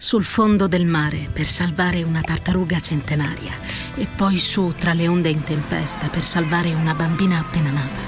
[0.00, 3.52] sul fondo del mare per salvare una tartaruga centenaria
[3.94, 8.00] e poi su tra le onde in tempesta per salvare una bambina appena nata.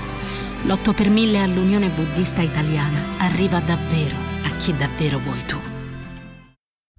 [0.65, 5.59] L'8 per 1000 all'Unione Buddista Italiana arriva davvero a chi davvero vuoi tu.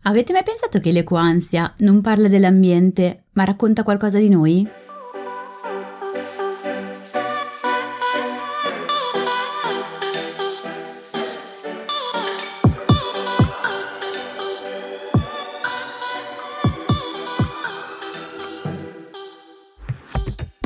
[0.03, 4.70] Avete mai pensato che l'ecoansia non parla dell'ambiente, ma racconta qualcosa di noi?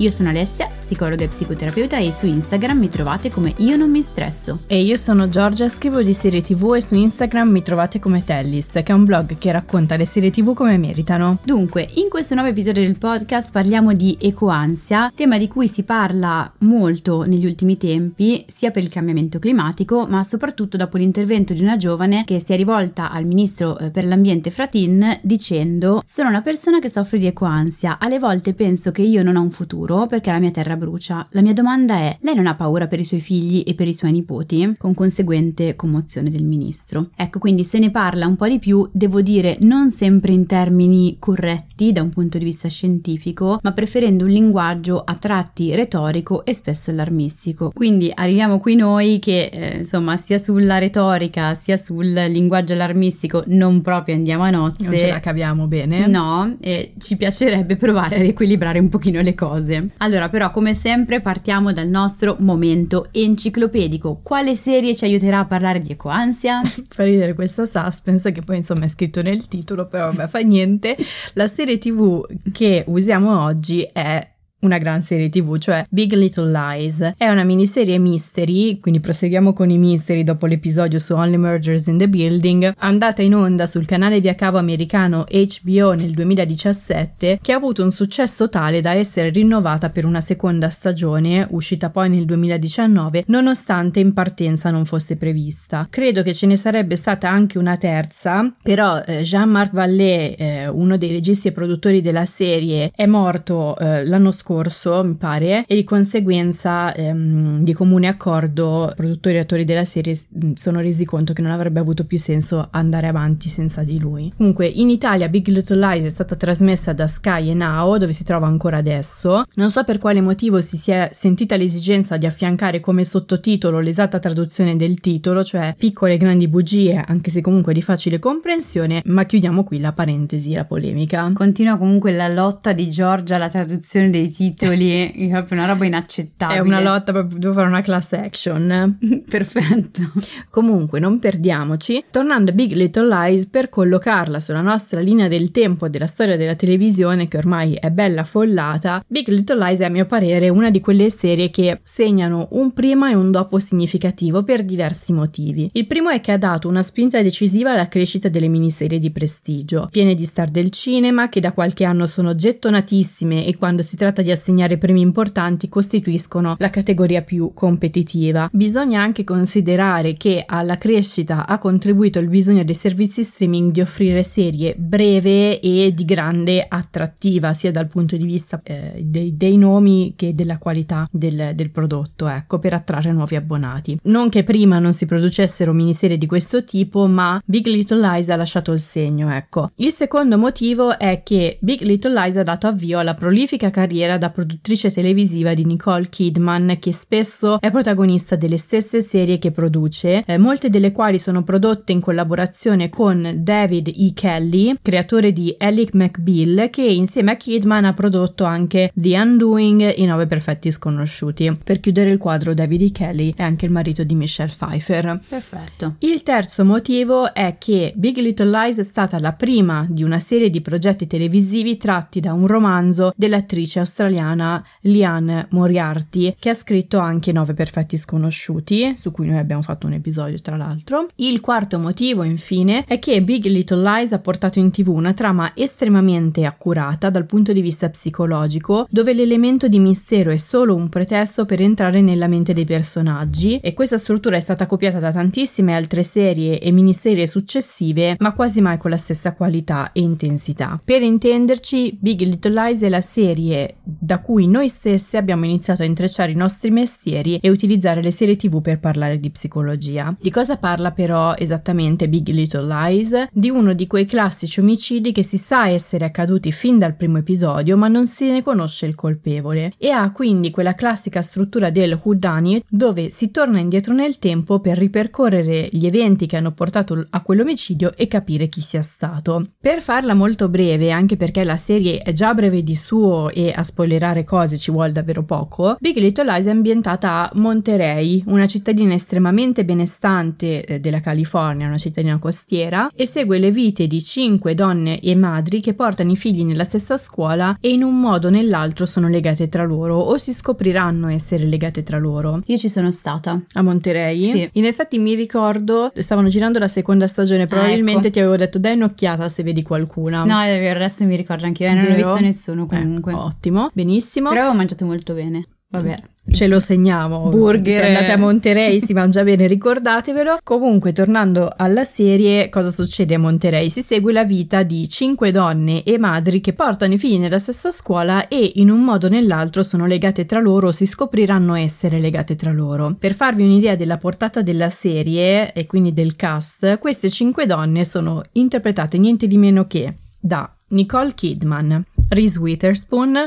[0.00, 4.00] Io sono Alessia psicologa e psicoterapeuta e su Instagram mi trovate come Io non mi
[4.00, 4.60] stresso.
[4.66, 8.82] E io sono Giorgia, scrivo di serie tv e su Instagram mi trovate come Tellist,
[8.82, 11.40] che è un blog che racconta le serie tv come meritano.
[11.44, 16.50] Dunque, in questo nuovo episodio del podcast parliamo di ecoansia, tema di cui si parla
[16.60, 21.76] molto negli ultimi tempi, sia per il cambiamento climatico, ma soprattutto dopo l'intervento di una
[21.76, 26.78] giovane che si è rivolta al ministro eh, per l'ambiente Fratin dicendo sono una persona
[26.78, 30.38] che soffre di ecoansia, alle volte penso che io non ho un futuro perché la
[30.38, 31.26] mia terra brucia.
[31.30, 33.94] La mia domanda è, lei non ha paura per i suoi figli e per i
[33.94, 34.74] suoi nipoti?
[34.76, 37.10] Con conseguente commozione del ministro.
[37.16, 41.16] Ecco, quindi se ne parla un po' di più, devo dire non sempre in termini
[41.18, 46.54] corretti da un punto di vista scientifico, ma preferendo un linguaggio a tratti retorico e
[46.54, 47.70] spesso allarmistico.
[47.74, 53.80] Quindi arriviamo qui noi che, eh, insomma, sia sulla retorica sia sul linguaggio allarmistico non
[53.80, 54.88] proprio andiamo a nozze.
[54.88, 56.06] Non ce la caviamo bene.
[56.06, 59.77] No, e ci piacerebbe provare a riequilibrare un pochino le cose.
[59.98, 64.20] Allora, però, come sempre partiamo dal nostro momento enciclopedico.
[64.22, 66.60] Quale serie ci aiuterà a parlare di ecoansia?
[66.88, 70.96] fa ridere questo suspense che poi insomma è scritto nel titolo, però vabbè fa niente.
[71.34, 77.12] La serie tv che usiamo oggi è una gran serie tv, cioè Big Little Lies.
[77.16, 81.98] È una miniserie mystery, quindi proseguiamo con i mystery dopo l'episodio su Only Murders in
[81.98, 87.56] the Building, andata in onda sul canale via cavo americano HBO nel 2017, che ha
[87.56, 93.24] avuto un successo tale da essere rinnovata per una seconda stagione, uscita poi nel 2019,
[93.28, 95.86] nonostante in partenza non fosse prevista.
[95.88, 100.96] Credo che ce ne sarebbe stata anche una terza, però eh, Jean-Marc Vallée, eh, uno
[100.96, 105.74] dei registi e produttori della serie, è morto eh, l'anno scorso scorso, mi pare, e
[105.74, 110.18] di conseguenza ehm, di comune accordo produttori e attori della serie
[110.54, 114.32] sono resi conto che non avrebbe avuto più senso andare avanti senza di lui.
[114.34, 118.24] Comunque in Italia Big Little Lies è stata trasmessa da Sky e Now, dove si
[118.24, 119.44] trova ancora adesso.
[119.56, 124.76] Non so per quale motivo si sia sentita l'esigenza di affiancare come sottotitolo l'esatta traduzione
[124.76, 129.62] del titolo, cioè piccole e grandi bugie, anche se comunque di facile comprensione, ma chiudiamo
[129.62, 131.30] qui la parentesi, la polemica.
[131.34, 136.58] Continua comunque la lotta di Giorgia alla traduzione dei titoli, è proprio una roba inaccettabile.
[136.58, 138.98] È una lotta, proprio, devo fare una class action.
[139.28, 140.02] Perfetto.
[140.48, 142.04] Comunque, non perdiamoci.
[142.08, 146.54] Tornando a Big Little Lies, per collocarla sulla nostra linea del tempo della storia della
[146.54, 150.80] televisione, che ormai è bella follata, Big Little Lies è a mio parere una di
[150.80, 155.68] quelle serie che segnano un prima e un dopo significativo per diversi motivi.
[155.72, 159.88] Il primo è che ha dato una spinta decisiva alla crescita delle miniserie di prestigio,
[159.90, 164.22] piene di star del cinema che da qualche anno sono gettonatissime e quando si tratta
[164.22, 168.48] di di assegnare premi importanti costituiscono la categoria più competitiva.
[168.52, 174.22] Bisogna anche considerare che alla crescita ha contribuito il bisogno dei servizi streaming di offrire
[174.22, 180.12] serie breve e di grande attrattiva, sia dal punto di vista eh, dei, dei, nomi
[180.14, 183.98] che della qualità del, del prodotto, ecco, per attrarre nuovi abbonati.
[184.04, 188.36] Non che prima non si producessero miniserie di questo tipo, ma Big Little Lies ha
[188.36, 189.70] lasciato il segno, ecco.
[189.76, 194.30] Il secondo motivo è che Big Little Lies ha dato avvio alla prolifica carriera da
[194.30, 200.36] produttrice televisiva di Nicole Kidman, che spesso è protagonista delle stesse serie che produce, eh,
[200.36, 204.12] molte delle quali sono prodotte in collaborazione con David E.
[204.12, 210.04] Kelly, creatore di Alec McBeal, che insieme a Kidman ha prodotto anche The Undoing e
[210.04, 211.56] Nove Perfetti Sconosciuti.
[211.62, 212.92] Per chiudere il quadro, David E.
[212.92, 215.20] Kelly è anche il marito di Michelle Pfeiffer.
[215.28, 215.94] Perfetto.
[216.00, 220.50] Il terzo motivo è che Big Little Lies è stata la prima di una serie
[220.50, 226.98] di progetti televisivi tratti da un romanzo dell'attrice australiana australiana Liane Moriarty, che ha scritto
[226.98, 231.08] anche Nove perfetti sconosciuti, su cui noi abbiamo fatto un episodio tra l'altro.
[231.16, 235.52] Il quarto motivo, infine, è che Big Little Lies ha portato in tv una trama
[235.54, 241.44] estremamente accurata dal punto di vista psicologico, dove l'elemento di mistero è solo un pretesto
[241.44, 246.02] per entrare nella mente dei personaggi e questa struttura è stata copiata da tantissime altre
[246.02, 250.80] serie e miniserie successive, ma quasi mai con la stessa qualità e intensità.
[250.82, 255.86] Per intenderci, Big Little Lies è la serie da cui noi stessi abbiamo iniziato a
[255.86, 260.14] intrecciare i nostri mestieri e utilizzare le serie tv per parlare di psicologia.
[260.18, 263.26] Di cosa parla però esattamente Big Little Lies?
[263.32, 267.76] Di uno di quei classici omicidi che si sa essere accaduti fin dal primo episodio
[267.76, 272.64] ma non se ne conosce il colpevole e ha quindi quella classica struttura del whodunit
[272.68, 277.94] dove si torna indietro nel tempo per ripercorrere gli eventi che hanno portato a quell'omicidio
[277.96, 279.50] e capire chi sia stato.
[279.60, 283.62] Per farla molto breve, anche perché la serie è già breve di suo e a
[283.78, 288.94] spoilerare cose ci vuole davvero poco, Big Little Lies è ambientata a Monterey, una cittadina
[288.94, 294.98] estremamente benestante eh, della California, una cittadina costiera, e segue le vite di cinque donne
[294.98, 298.84] e madri che portano i figli nella stessa scuola e in un modo o nell'altro
[298.84, 302.42] sono legate tra loro o si scopriranno essere legate tra loro.
[302.46, 303.40] Io ci sono stata.
[303.52, 304.24] A Monterey?
[304.24, 304.48] Sì.
[304.54, 308.10] In effetti mi ricordo, stavano girando la seconda stagione, probabilmente Ah, ecco.
[308.10, 310.24] ti avevo detto dai un'occhiata se vedi qualcuna.
[310.24, 313.12] No, è vero, il resto mi ricordo anche io, eh, non ho visto nessuno comunque.
[313.12, 314.28] Eh, ottimo, benissimo.
[314.28, 315.44] Però avevo mangiato molto bene.
[315.70, 316.00] Vabbè.
[316.30, 317.28] Ce lo segniamo.
[317.28, 317.72] Burger.
[317.72, 320.38] Se andate a Monterey si mangia bene, ricordatevelo.
[320.42, 323.68] Comunque, tornando alla serie, cosa succede a Monterey?
[323.68, 327.70] Si segue la vita di cinque donne e madri che portano i figli nella stessa
[327.70, 331.98] scuola e in un modo o nell'altro sono legate tra loro o si scopriranno essere
[331.98, 332.94] legate tra loro.
[332.98, 338.22] Per farvi un'idea della portata della serie e quindi del cast, queste cinque donne sono
[338.32, 343.18] interpretate niente di meno che da Nicole Kidman, Reese Witherspoon,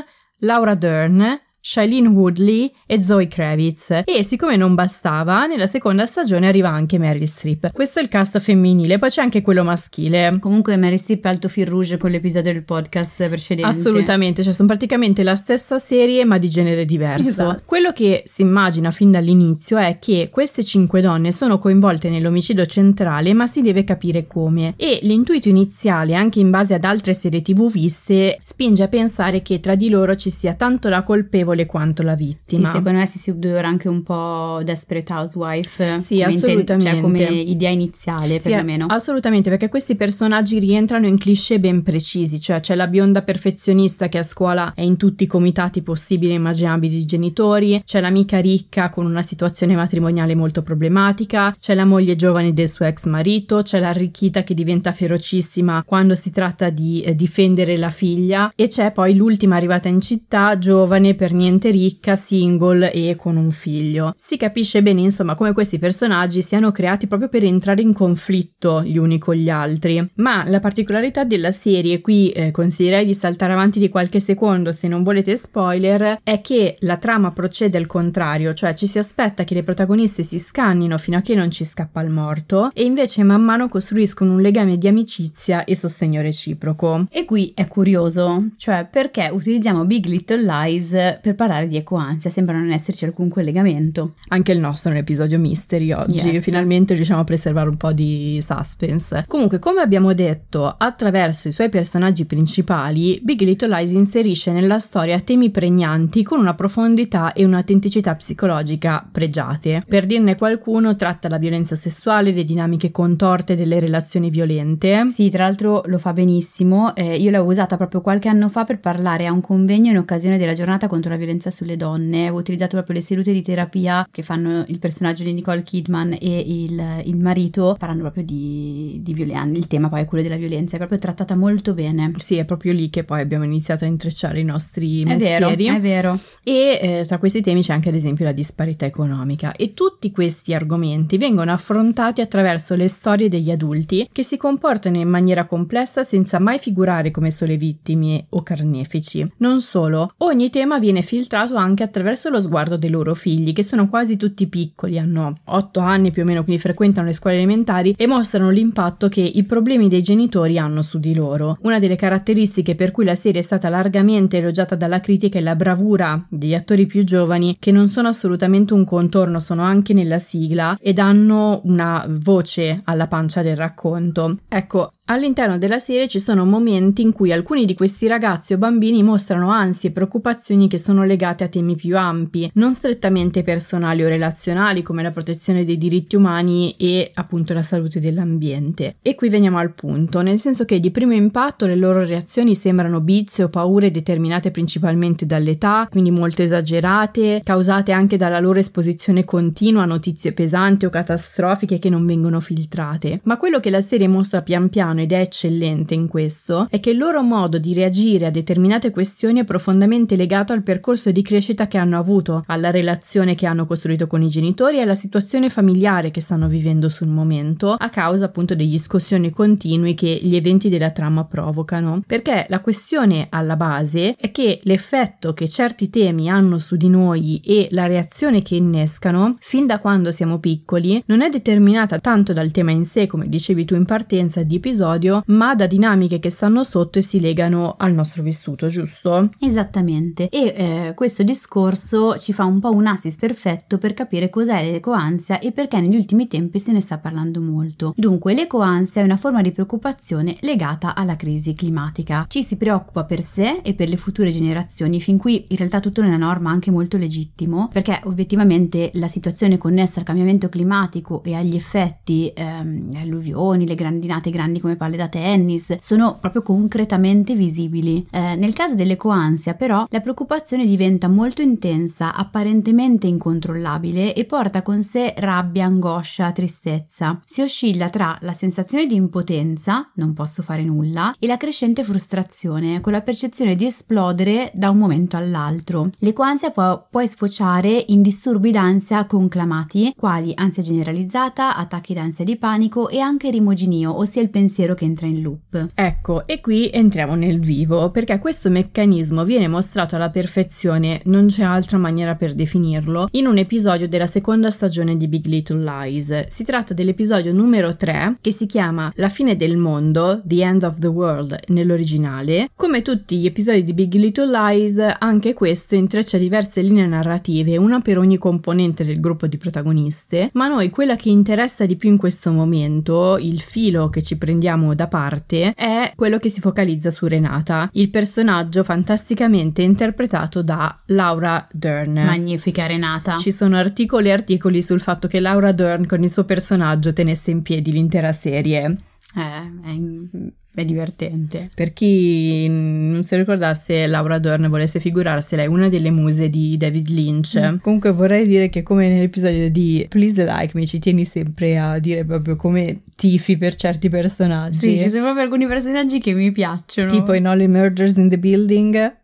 [0.44, 4.02] Laura Dern, Shailene Woodley e Zoe Kravitz.
[4.04, 7.72] E siccome non bastava, nella seconda stagione arriva anche Meryl Streep.
[7.72, 10.38] Questo è il cast femminile, poi c'è anche quello maschile.
[10.40, 13.70] Comunque Mary Streep è alto fil rouge con l'episodio del podcast precedente.
[13.70, 17.22] Assolutamente, cioè sono praticamente la stessa serie ma di genere diverso.
[17.22, 17.62] Esatto.
[17.64, 23.32] Quello che si immagina fin dall'inizio è che queste cinque donne sono coinvolte nell'omicidio centrale
[23.34, 27.70] ma si deve capire come e l'intuito iniziale anche in base ad altre serie tv
[27.70, 32.16] viste spinge a pensare che tra di loro ci sia tanto la colpevole quanto la
[32.16, 32.70] Sì, vittima.
[32.72, 36.00] secondo me si subdolora anche un po' Desperate Housewife.
[36.00, 36.90] Sì, come inten- assolutamente.
[36.90, 38.86] Cioè come idea iniziale, Sì, perlomeno.
[38.88, 44.18] assolutamente, perché questi personaggi rientrano in cliché ben precisi, cioè c'è la bionda perfezionista che
[44.18, 48.88] a scuola è in tutti i comitati possibili e immaginabili di genitori, c'è l'amica ricca
[48.90, 53.78] con una situazione matrimoniale molto problematica, c'è la moglie giovane del suo ex marito, c'è
[53.80, 59.14] l'arricchita che diventa ferocissima quando si tratta di eh, difendere la figlia e c'è poi
[59.14, 64.12] l'ultima arrivata in città, giovane per niente ricca, single e con un figlio.
[64.16, 68.96] Si capisce bene insomma come questi personaggi siano creati proprio per entrare in conflitto gli
[68.96, 70.04] uni con gli altri.
[70.16, 74.88] Ma la particolarità della serie, qui eh, consiglierei di saltare avanti di qualche secondo se
[74.88, 79.54] non volete spoiler, è che la trama procede al contrario, cioè ci si aspetta che
[79.54, 83.42] le protagoniste si scannino fino a che non ci scappa il morto e invece man
[83.42, 87.06] mano costruiscono un legame di amicizia e sostegno reciproco.
[87.10, 92.56] E qui è curioso, cioè perché utilizziamo Big Little Lies per parlare di ecoansia, sembra
[92.56, 94.14] non esserci alcun collegamento.
[94.28, 96.42] Anche il nostro è un episodio mystery oggi, Yes.
[96.42, 99.24] finalmente riusciamo a preservare un po' di suspense.
[99.28, 105.18] Comunque, come abbiamo detto, attraverso i suoi personaggi principali, Big Little Lies inserisce nella storia
[105.20, 109.84] temi pregnanti con una profondità e un'autenticità psicologica pregiate.
[109.86, 115.06] Per dirne qualcuno, tratta la violenza sessuale, le dinamiche contorte delle relazioni violente.
[115.10, 118.80] Sì, tra l'altro lo fa benissimo, eh, io l'avevo usata proprio qualche anno fa per
[118.80, 122.76] parlare a un convegno in occasione della giornata contro la violenza sulle donne, avevo utilizzato
[122.76, 127.16] proprio le sedute di terapia che fanno il personaggio di Nicole Kidman e il, il
[127.16, 130.98] marito, parlando proprio di, di violenza, il tema poi è quello della violenza, è proprio
[130.98, 132.12] trattata molto bene.
[132.16, 135.80] Sì, è proprio lì che poi abbiamo iniziato a intrecciare i nostri È vero, è
[135.80, 136.18] vero.
[136.42, 140.54] E eh, tra questi temi c'è anche ad esempio la disparità economica e tutti questi
[140.54, 146.38] argomenti vengono affrontati attraverso le storie degli adulti che si comportano in maniera complessa senza
[146.38, 149.30] mai figurare come sole vittime o carnefici.
[149.38, 153.86] Non solo, ogni tema viene filtrato anche attraverso lo sguardo dei loro figli che sono
[153.86, 158.06] quasi tutti piccoli, hanno 8 anni più o meno, quindi frequentano le scuole elementari e
[158.06, 161.58] mostrano l'impatto che i problemi dei genitori hanno su di loro.
[161.64, 165.54] Una delle caratteristiche per cui la serie è stata largamente elogiata dalla critica è la
[165.54, 170.78] bravura degli attori più giovani che non sono assolutamente un contorno, sono anche nella sigla
[170.80, 174.38] e danno una voce alla pancia del racconto.
[174.48, 179.02] Ecco, All'interno della serie ci sono momenti in cui alcuni di questi ragazzi o bambini
[179.02, 184.08] mostrano ansie e preoccupazioni che sono legate a temi più ampi, non strettamente personali o
[184.08, 188.94] relazionali come la protezione dei diritti umani e appunto la salute dell'ambiente.
[189.02, 193.00] E qui veniamo al punto, nel senso che di primo impatto le loro reazioni sembrano
[193.00, 199.82] bizze o paure determinate principalmente dall'età, quindi molto esagerate, causate anche dalla loro esposizione continua
[199.82, 203.20] a notizie pesanti o catastrofiche che non vengono filtrate.
[203.24, 206.78] Ma quello che la serie mostra pian piano strano ed è eccellente in questo è
[206.78, 211.22] che il loro modo di reagire a determinate questioni è profondamente legato al percorso di
[211.22, 215.48] crescita che hanno avuto, alla relazione che hanno costruito con i genitori e alla situazione
[215.48, 220.68] familiare che stanno vivendo sul momento, a causa appunto degli scossioni continui che gli eventi
[220.68, 222.02] della trama provocano.
[222.06, 227.40] Perché la questione alla base è che l'effetto che certi temi hanno su di noi
[227.44, 232.50] e la reazione che innescano, fin da quando siamo piccoli, non è determinata tanto dal
[232.50, 234.81] tema in sé, come dicevi tu in partenza di episodio,
[235.26, 239.28] ma da dinamiche che stanno sotto e si legano al nostro vissuto, giusto?
[239.38, 240.28] Esattamente.
[240.28, 245.38] E eh, questo discorso ci fa un po' un assist perfetto per capire cos'è l'ecoansia
[245.38, 247.92] e perché negli ultimi tempi se ne sta parlando molto.
[247.96, 252.26] Dunque, l'ecoansia è una forma di preoccupazione legata alla crisi climatica.
[252.28, 256.00] Ci si preoccupa per sé e per le future generazioni, fin qui in realtà tutto
[256.00, 261.54] una norma anche molto legittimo, perché obiettivamente la situazione connessa al cambiamento climatico e agli
[261.54, 268.06] effetti, ehm, alluvioni, le grandinate grandi come palle da tennis, sono proprio concretamente visibili.
[268.10, 274.82] Eh, nel caso dell'ecoansia, però, la preoccupazione diventa molto intensa, apparentemente incontrollabile e porta con
[274.82, 277.20] sé rabbia, angoscia, tristezza.
[277.24, 282.80] Si oscilla tra la sensazione di impotenza, non posso fare nulla, e la crescente frustrazione,
[282.80, 285.90] con la percezione di esplodere da un momento all'altro.
[285.98, 292.88] L'ecoansia può poi sfociare in disturbi d'ansia conclamati, quali ansia generalizzata, attacchi d'ansia di panico
[292.88, 295.70] e anche rimoginio, ossia il pensiero che entra in loop.
[295.74, 301.42] Ecco, e qui entriamo nel vivo, perché questo meccanismo viene mostrato alla perfezione, non c'è
[301.42, 306.26] altra maniera per definirlo, in un episodio della seconda stagione di Big Little Lies.
[306.28, 310.78] Si tratta dell'episodio numero 3, che si chiama La fine del mondo, The End of
[310.78, 312.50] the World nell'originale.
[312.54, 317.80] Come tutti gli episodi di Big Little Lies, anche questo intreccia diverse linee narrative, una
[317.80, 321.96] per ogni componente del gruppo di protagoniste, ma noi quella che interessa di più in
[321.96, 327.06] questo momento, il filo che ci prendiamo da parte, è quello che si focalizza su
[327.06, 331.94] Renata, il personaggio fantasticamente interpretato da Laura Dern.
[331.94, 333.16] Magnifica Renata.
[333.16, 337.30] Ci sono articoli e articoli sul fatto che Laura Dern con il suo personaggio tenesse
[337.30, 338.76] in piedi l'intera serie.
[339.14, 341.50] Eh, è, è, divertente.
[341.54, 346.88] Per chi non si ricordasse, Laura Dern volesse figurarsela, è una delle muse di David
[346.88, 347.38] Lynch.
[347.38, 347.56] Mm.
[347.58, 352.04] Comunque vorrei dire che come nell'episodio di Please Like Me ci tieni sempre a dire
[352.04, 354.76] proprio come tifi per certi personaggi.
[354.76, 356.88] Sì, ci sono proprio alcuni personaggi che mi piacciono.
[356.88, 358.96] Tipo in All the Murders in the Building.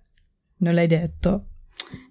[0.60, 1.47] Non l'hai detto?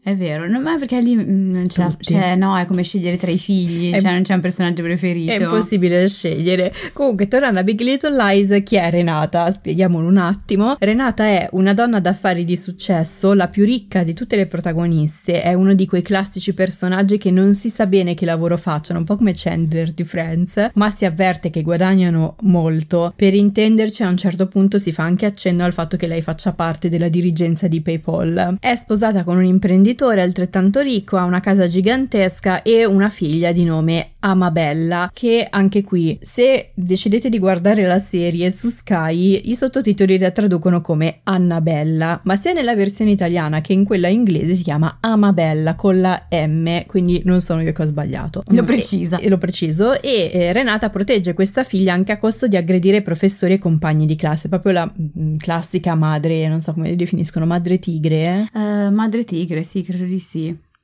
[0.08, 3.30] È vero, no, ma perché lì mm, non c'è, cioè, no, è come scegliere tra
[3.30, 5.34] i figli, è, cioè non c'è un personaggio preferito.
[5.34, 6.72] È impossibile scegliere.
[6.94, 9.52] Comunque, tornando a Big Little Lies, chi è Renata?
[9.52, 10.78] Spieghiamolo un attimo.
[10.80, 15.54] Renata è una donna d'affari di successo, la più ricca di tutte le protagoniste, è
[15.54, 19.18] uno di quei classici personaggi che non si sa bene che lavoro facciano, un po'
[19.18, 23.12] come Chandler di Friends, ma si avverte che guadagnano molto.
[23.14, 26.54] Per intenderci, a un certo punto si fa anche accenno al fatto che lei faccia
[26.54, 28.56] parte della dirigenza di PayPal.
[28.62, 33.52] È sposata con un imprenditore imprenditore altrettanto ricco, ha una casa gigantesca e una figlia
[33.52, 39.56] di nome Amabella, che anche qui, se decidete di guardare la serie su Sky, i
[39.56, 44.64] sottotitoli la traducono come Annabella, ma sia nella versione italiana che in quella inglese si
[44.64, 48.44] chiama Amabella con la M, quindi non sono io che ho sbagliato.
[48.52, 49.18] Lo precisa.
[49.18, 50.00] E, lo preciso.
[50.02, 54.16] E eh, Renata protegge questa figlia anche a costo di aggredire professori e compagni di
[54.16, 58.50] classe, proprio la mh, mm, classica madre, non so come li definiscono, madre tigre.
[58.54, 58.60] Eh?
[58.60, 60.20] Uh, madre tigre, sì, credo di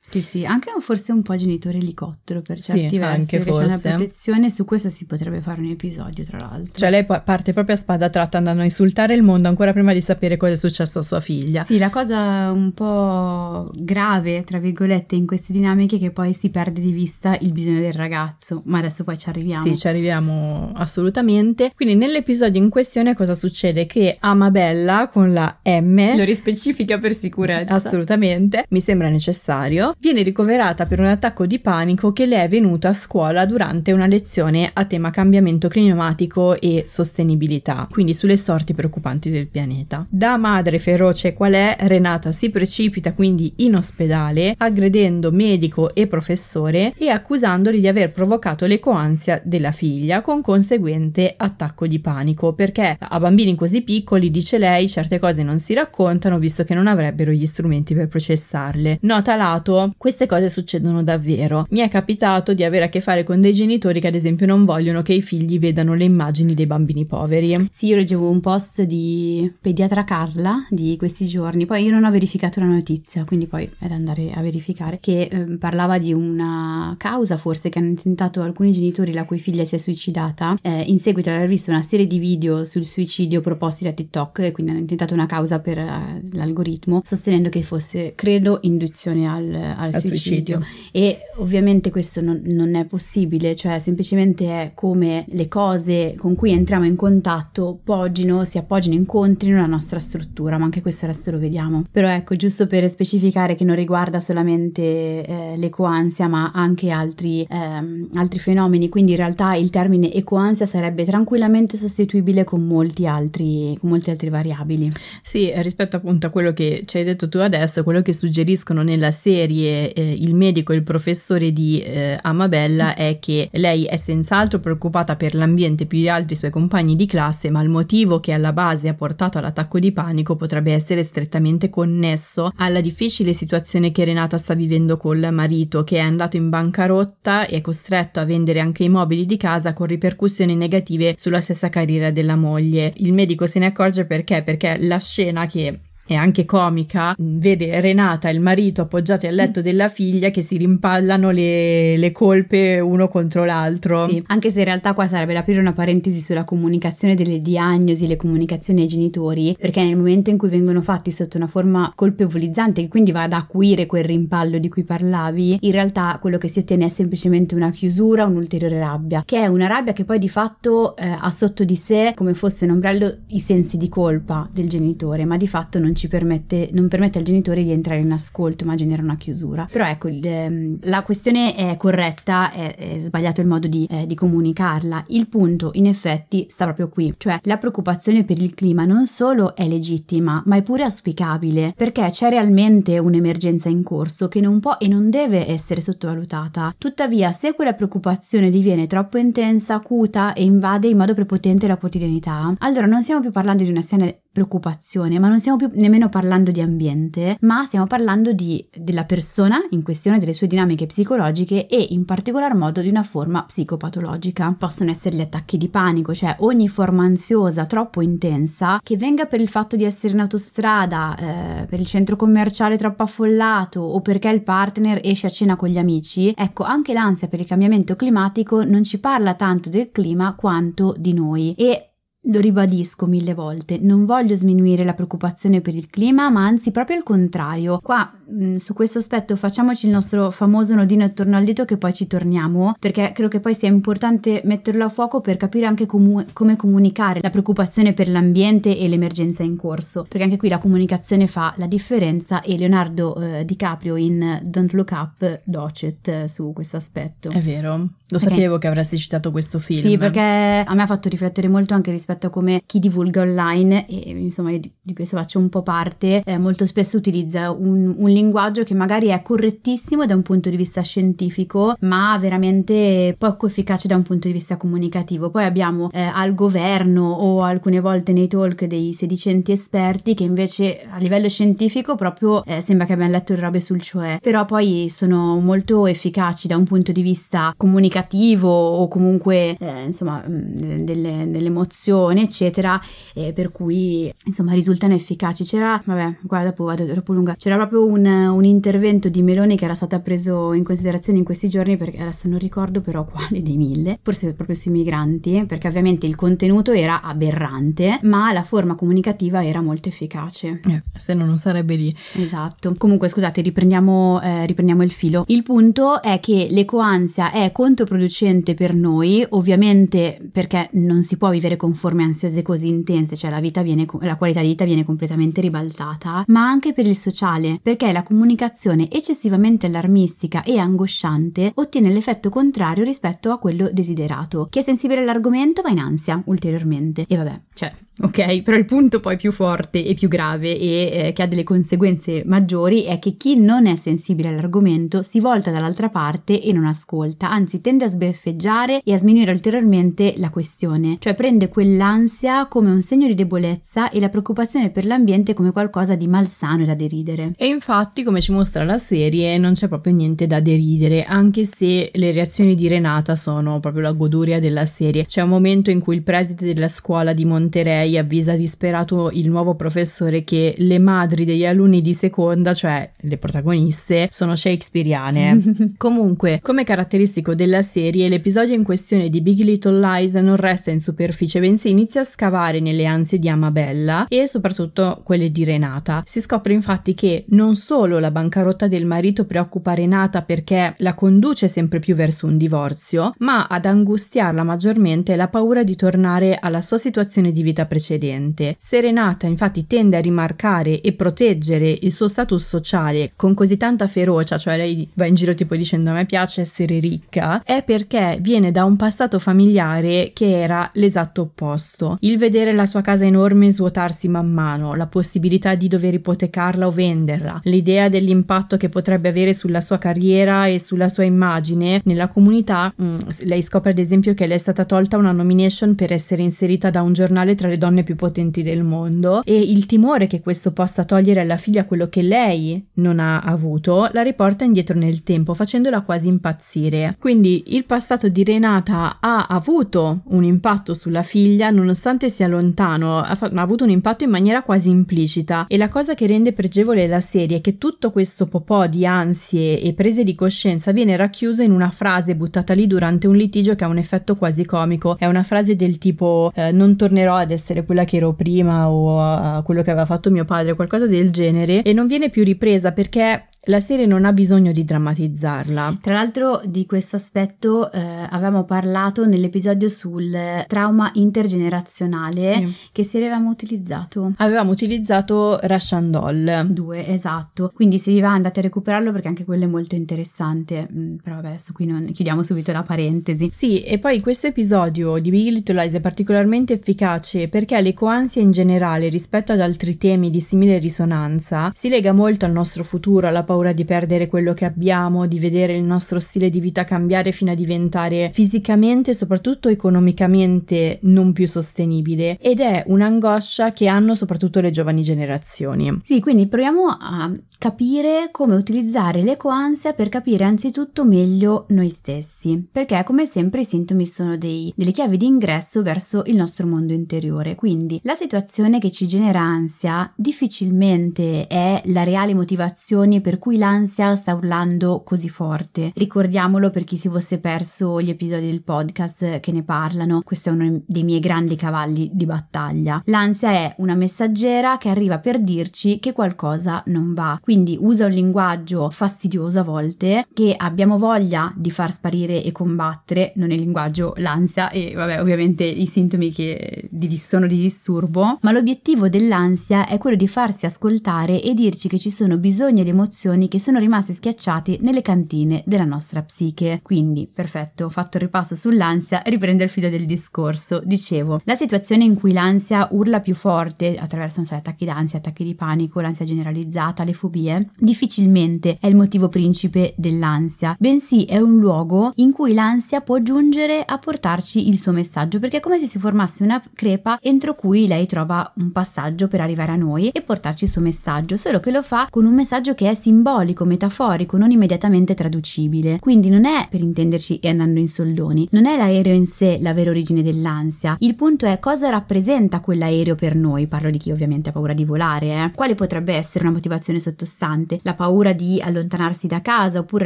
[0.05, 0.21] sì.
[0.21, 3.59] Sì, anche forse un po' genitore elicottero per certi sì, versi, anche forse.
[3.59, 6.73] c'è una protezione, su questo si potrebbe fare un episodio tra l'altro.
[6.77, 10.01] Cioè lei parte proprio a spada tratta andando a insultare il mondo ancora prima di
[10.01, 11.63] sapere cosa è successo a sua figlia.
[11.63, 16.49] Sì, la cosa un po' grave, tra virgolette, in queste dinamiche è che poi si
[16.49, 19.63] perde di vista il bisogno del ragazzo, ma adesso poi ci arriviamo.
[19.63, 21.71] Sì, ci arriviamo assolutamente.
[21.73, 23.85] Quindi nell'episodio in questione cosa succede?
[23.85, 26.17] Che Amabella con la M...
[26.17, 27.73] Lo rispecifica per sicurezza.
[27.73, 32.87] Assolutamente, mi sembra necessario viene ricoverata per un attacco di panico che le è venuto
[32.87, 39.29] a scuola durante una lezione a tema cambiamento climatico e sostenibilità, quindi sulle sorti preoccupanti
[39.29, 40.05] del pianeta.
[40.09, 46.93] Da madre feroce qual è, Renata si precipita quindi in ospedale, aggredendo medico e professore
[46.97, 53.19] e accusandoli di aver provocato l'ecoansia della figlia con conseguente attacco di panico, perché a
[53.19, 57.45] bambini così piccoli, dice lei, certe cose non si raccontano visto che non avrebbero gli
[57.45, 58.99] strumenti per processarle.
[59.01, 61.65] Nota lato, queste cose succedono davvero.
[61.69, 64.65] Mi è capitato di avere a che fare con dei genitori che ad esempio non
[64.65, 67.69] vogliono che i figli vedano le immagini dei bambini poveri.
[67.71, 72.11] Sì, io leggevo un post di pediatra Carla di questi giorni, poi io non ho
[72.11, 76.95] verificato la notizia, quindi poi è da andare a verificare, che eh, parlava di una
[76.97, 80.99] causa forse che hanno intentato alcuni genitori la cui figlia si è suicidata eh, in
[80.99, 84.71] seguito ad aver visto una serie di video sul suicidio proposti da TikTok e quindi
[84.71, 90.61] hanno intentato una causa per eh, l'algoritmo sostenendo che fosse, credo, induzione al, al suicidio.
[90.61, 90.65] suicidio.
[90.91, 96.51] E ovviamente questo non, non è possibile, cioè semplicemente è come le cose con cui
[96.51, 101.39] entriamo in contatto poggino, si appoggino, incontrino la nostra struttura, ma anche questo adesso lo
[101.39, 101.85] vediamo.
[101.91, 108.09] Però ecco, giusto per specificare che non riguarda solamente eh, l'ecoansia, ma anche altri, ehm,
[108.15, 113.89] altri fenomeni, quindi in realtà il termine ecoansia sarebbe tranquillamente sostituibile con molti altri, con
[113.89, 114.91] molte altre variabili.
[115.21, 119.11] Sì, rispetto appunto a quello che ci hai detto tu adesso, quello che suggeriscono nella
[119.11, 124.59] serie eh, il medico e il professore di eh, Amabella è che lei è senz'altro
[124.59, 128.53] preoccupata per l'ambiente più di altri suoi compagni di classe, ma il motivo che alla
[128.53, 134.37] base ha portato all'attacco di panico potrebbe essere strettamente connesso alla difficile situazione che Renata
[134.37, 138.83] sta vivendo col marito, che è andato in bancarotta e è costretto a vendere anche
[138.83, 142.93] i mobili di casa con ripercussioni negative sulla stessa carriera della moglie.
[142.97, 144.43] Il medico se ne accorge perché?
[144.43, 149.61] Perché la scena che e anche comica, vede Renata e il marito appoggiati al letto
[149.61, 154.07] della figlia che si rimpallano le, le, colpe uno contro l'altro.
[154.07, 158.07] Sì, anche se in realtà qua sarebbe da aprire una parentesi sulla comunicazione delle diagnosi,
[158.07, 162.81] le comunicazioni ai genitori, perché nel momento in cui vengono fatti sotto una forma colpevolizzante,
[162.81, 166.59] che quindi va ad acuire quel rimpallo di cui parlavi, in realtà quello che si
[166.59, 170.95] ottiene è semplicemente una chiusura, un'ulteriore rabbia, che è una rabbia che poi di fatto
[170.97, 175.25] eh, ha sotto di sé come fosse un ombrello i sensi di colpa del genitore,
[175.25, 178.75] ma di fatto non ci permette, non permette al genitore di entrare in ascolto, ma
[178.75, 179.67] genera una chiusura.
[179.71, 184.05] Però ecco, il, ehm, la questione è corretta, è, è sbagliato il modo di, eh,
[184.05, 185.05] di comunicarla.
[185.07, 189.55] Il punto, in effetti, sta proprio qui, cioè la preoccupazione per il clima non solo
[189.55, 194.77] è legittima, ma è pure auspicabile, perché c'è realmente un'emergenza in corso che non può
[194.79, 196.75] e non deve essere sottovalutata.
[196.77, 202.53] Tuttavia, se quella preoccupazione diviene troppo intensa, acuta e invade in modo prepotente la quotidianità,
[202.59, 206.51] allora non stiamo più parlando di una sana preoccupazione, ma non stiamo più nemmeno parlando
[206.51, 211.87] di ambiente, ma stiamo parlando di, della persona in questione, delle sue dinamiche psicologiche e
[211.89, 214.55] in particolar modo di una forma psicopatologica.
[214.57, 219.41] Possono essere gli attacchi di panico, cioè ogni forma ansiosa troppo intensa che venga per
[219.41, 224.29] il fatto di essere in autostrada, eh, per il centro commerciale troppo affollato o perché
[224.29, 226.33] il partner esce a cena con gli amici.
[226.35, 231.13] Ecco, anche l'ansia per il cambiamento climatico non ci parla tanto del clima quanto di
[231.13, 231.89] noi e
[232.27, 236.95] lo ribadisco mille volte, non voglio sminuire la preoccupazione per il clima, ma anzi proprio
[236.95, 237.79] il contrario.
[237.81, 241.77] Qua mh, mm, su questo aspetto facciamoci il nostro famoso nodino attorno al dito che
[241.77, 245.85] poi ci torniamo, perché credo che poi sia importante metterlo a fuoco per capire anche
[245.85, 250.59] comu- come comunicare la preoccupazione per l'ambiente e l'emergenza in corso, perché anche qui la
[250.59, 256.51] comunicazione fa la differenza e Leonardo eh, DiCaprio in Don't Look Up docet eh, su
[256.53, 257.29] questo aspetto.
[257.31, 258.29] È vero, lo okay.
[258.29, 259.81] sapevo che avresti citato questo film.
[259.81, 260.19] Sì, perché
[260.65, 264.09] a me ha fatto riflettere molto anche rispetto rispetto a come chi divulga online, e
[264.09, 268.09] insomma io di, di questo faccio un po' parte, eh, molto spesso utilizza un, un,
[268.13, 273.87] linguaggio che magari è correttissimo da un punto di vista scientifico, ma veramente poco efficace
[273.87, 275.29] da un punto di vista comunicativo.
[275.29, 280.85] Poi abbiamo eh, al governo o alcune volte nei talk dei sedicenti esperti che invece
[280.89, 284.91] a livello scientifico proprio eh, sembra che abbiano letto le robe sul cioè, però poi
[284.93, 291.27] sono molto efficaci da un punto di vista comunicativo o comunque eh, insomma mm, delle,
[291.29, 292.79] delle emozioni produzione, eccetera,
[293.13, 295.43] eh, per cui insomma risultano efficaci.
[295.43, 299.65] C'era, vabbè, qua dopo vado troppo lunga, c'era proprio un, un, intervento di Meloni che
[299.65, 303.57] era stato preso in considerazione in questi giorni, perché adesso non ricordo però quali dei
[303.57, 309.45] mille, forse proprio sui migranti, perché ovviamente il contenuto era aberrante, ma la forma comunicativa
[309.45, 310.59] era molto efficace.
[310.67, 311.93] Eh, se no non sarebbe lì.
[312.13, 312.73] Esatto.
[312.77, 315.23] Comunque scusate, riprendiamo, eh, riprendiamo il filo.
[315.27, 321.55] Il punto è che l'ecoansia è controproducente per noi, ovviamente perché non si può vivere
[321.55, 326.23] con forme ansiose così intense, cioè la, viene, la qualità di vita viene completamente ribaltata,
[326.27, 332.83] ma anche per il sociale, perché la comunicazione eccessivamente allarmistica e angosciante ottiene l'effetto contrario
[332.83, 334.47] rispetto a quello desiderato.
[334.49, 337.05] Chi è sensibile all'argomento va in ansia ulteriormente.
[337.07, 338.41] E vabbè, cioè ok?
[338.41, 342.23] Però il punto poi più forte e più grave e eh, che ha delle conseguenze
[342.25, 347.29] maggiori è che chi non è sensibile all'argomento si volta dall'altra parte e non ascolta,
[347.29, 352.81] anzi tende a sbeffeggiare e a sminuire ulteriormente la questione, cioè prende quell'ansia come un
[352.81, 357.33] segno di debolezza e la preoccupazione per l'ambiente come qualcosa di malsano e da deridere.
[357.37, 361.91] E infatti, come ci mostra la serie, non c'è proprio niente da deridere, anche se
[361.93, 365.05] le reazioni di Renata sono proprio la goduria della serie.
[365.05, 369.29] C'è un momento in cui il preside della scuola di Monterey lei avvisa disperato il
[369.29, 375.73] nuovo professore che le madri degli alunni di seconda, cioè le protagoniste, sono shakespeariane.
[375.77, 380.79] Comunque, come caratteristico della serie, l'episodio in questione di Big Little Lies non resta in
[380.79, 386.03] superficie, bensì inizia a scavare nelle ansie di Amabella e soprattutto quelle di Renata.
[386.05, 391.47] Si scopre infatti che non solo la bancarotta del marito preoccupa Renata perché la conduce
[391.47, 396.77] sempre più verso un divorzio, ma ad angustiarla maggiormente la paura di tornare alla sua
[396.77, 398.53] situazione di vita precedente.
[398.55, 404.37] Serenata infatti tende a rimarcare e proteggere il suo status sociale con così tanta ferocia,
[404.37, 408.51] cioè lei va in giro tipo dicendo a me piace essere ricca, è perché viene
[408.51, 411.97] da un passato familiare che era l'esatto opposto.
[412.01, 416.71] Il vedere la sua casa enorme svuotarsi man mano, la possibilità di dover ipotecarla o
[416.71, 422.71] venderla, l'idea dell'impatto che potrebbe avere sulla sua carriera e sulla sua immagine nella comunità.
[422.79, 426.69] Mm, lei scopre ad esempio che le è stata tolta una nomination per essere inserita
[426.69, 430.51] da un giornale tra le donne più potenti del mondo e il timore che questo
[430.51, 435.33] possa togliere alla figlia quello che lei non ha avuto la riporta indietro nel tempo
[435.33, 436.95] facendola quasi impazzire.
[436.99, 443.15] Quindi il passato di Renata ha avuto un impatto sulla figlia nonostante sia lontano, ha,
[443.15, 446.85] fa- ha avuto un impatto in maniera quasi implicita e la cosa che rende pregevole
[446.87, 451.41] la serie è che tutto questo popò di ansie e prese di coscienza viene racchiuso
[451.41, 454.97] in una frase buttata lì durante un litigio che ha un effetto quasi comico.
[454.97, 458.69] È una frase del tipo eh, non tornerò ad essere essere quella che ero prima
[458.69, 462.23] o a quello che aveva fatto mio padre, qualcosa del genere, e non viene più
[462.23, 465.79] ripresa perché la serie non ha bisogno di drammatizzarla.
[465.81, 467.79] Tra l'altro di questo aspetto eh,
[468.09, 470.15] avevamo parlato nell'episodio sul
[470.47, 472.55] trauma intergenerazionale sì.
[472.71, 474.13] che serie avevamo utilizzato.
[474.17, 476.47] Avevamo utilizzato Russian Doll.
[476.47, 477.51] Due, esatto.
[477.53, 480.67] Quindi se vi va andate a recuperarlo perché anche quello è molto interessante.
[480.71, 483.29] Mm, però vabbè, adesso qui non chiudiamo subito la parentesi.
[483.33, 488.31] Sì, e poi questo episodio di Big Little Lies è particolarmente efficace perché l'ecoansia in
[488.31, 493.23] generale rispetto ad altri temi di simile risonanza si lega molto al nostro futuro, alla
[493.33, 497.31] paura di perdere quello che abbiamo, di vedere il nostro stile di vita cambiare fino
[497.31, 504.39] a diventare fisicamente e soprattutto economicamente non più sostenibile ed è un'angoscia che hanno soprattutto
[504.39, 505.79] le giovani generazioni.
[505.83, 512.81] Sì, quindi proviamo a capire come utilizzare l'ecoansia per capire anzitutto meglio noi stessi, perché
[512.85, 517.35] come sempre i sintomi sono dei, delle chiavi di ingresso verso il nostro mondo interiore.
[517.35, 523.95] Quindi la situazione che ci genera ansia difficilmente è la reale motivazione per cui l'ansia
[523.95, 525.71] sta urlando così forte.
[525.75, 530.33] Ricordiamolo per chi si fosse perso gli episodi del podcast che ne parlano, questo è
[530.33, 532.81] uno dei miei grandi cavalli di battaglia.
[532.87, 537.93] L'ansia è una messaggera che arriva per dirci che qualcosa non va, quindi usa un
[537.93, 543.93] linguaggio fastidioso a volte che abbiamo voglia di far sparire e combattere, non il linguaggio
[543.99, 549.95] l'ansia e vabbè ovviamente i sintomi che sono di disturbo, ma l'obiettivo dell'ansia è quello
[549.95, 553.93] di farsi ascoltare e dirci che ci sono bisogni ed emozioni emozioni che sono rimasti
[553.93, 556.59] schiacciati nelle cantine della nostra psiche.
[556.61, 560.61] Quindi, perfetto, ho fatto il ripasso sull'ansia, riprendo il filo del discorso.
[560.63, 565.23] Dicevo, la situazione in cui l'ansia urla più forte attraverso non so, attacchi d'ansia, attacchi
[565.23, 571.39] di panico, l'ansia generalizzata, le fobie, difficilmente è il motivo principe dell'ansia, bensì è un
[571.39, 575.67] luogo in cui l'ansia può giungere a portarci il suo messaggio, perché è come se
[575.67, 580.01] si formasse una crepa entro cui lei trova un passaggio per arrivare a noi e
[580.01, 583.43] portarci il suo messaggio, solo che lo fa con un messaggio che è simbolico simbolico,
[583.43, 585.79] metaforico, non immediatamente traducibile.
[585.79, 589.53] Quindi non è, per intenderci e andando in soldoni, non è l'aereo in sé la
[589.53, 590.77] vera origine dell'ansia.
[590.79, 593.47] Il punto è cosa rappresenta quell'aereo per noi.
[593.47, 595.31] Parlo di chi ovviamente ha paura di volare, eh.
[595.35, 597.59] Quale potrebbe essere una motivazione sottostante?
[597.63, 599.85] La paura di allontanarsi da casa, oppure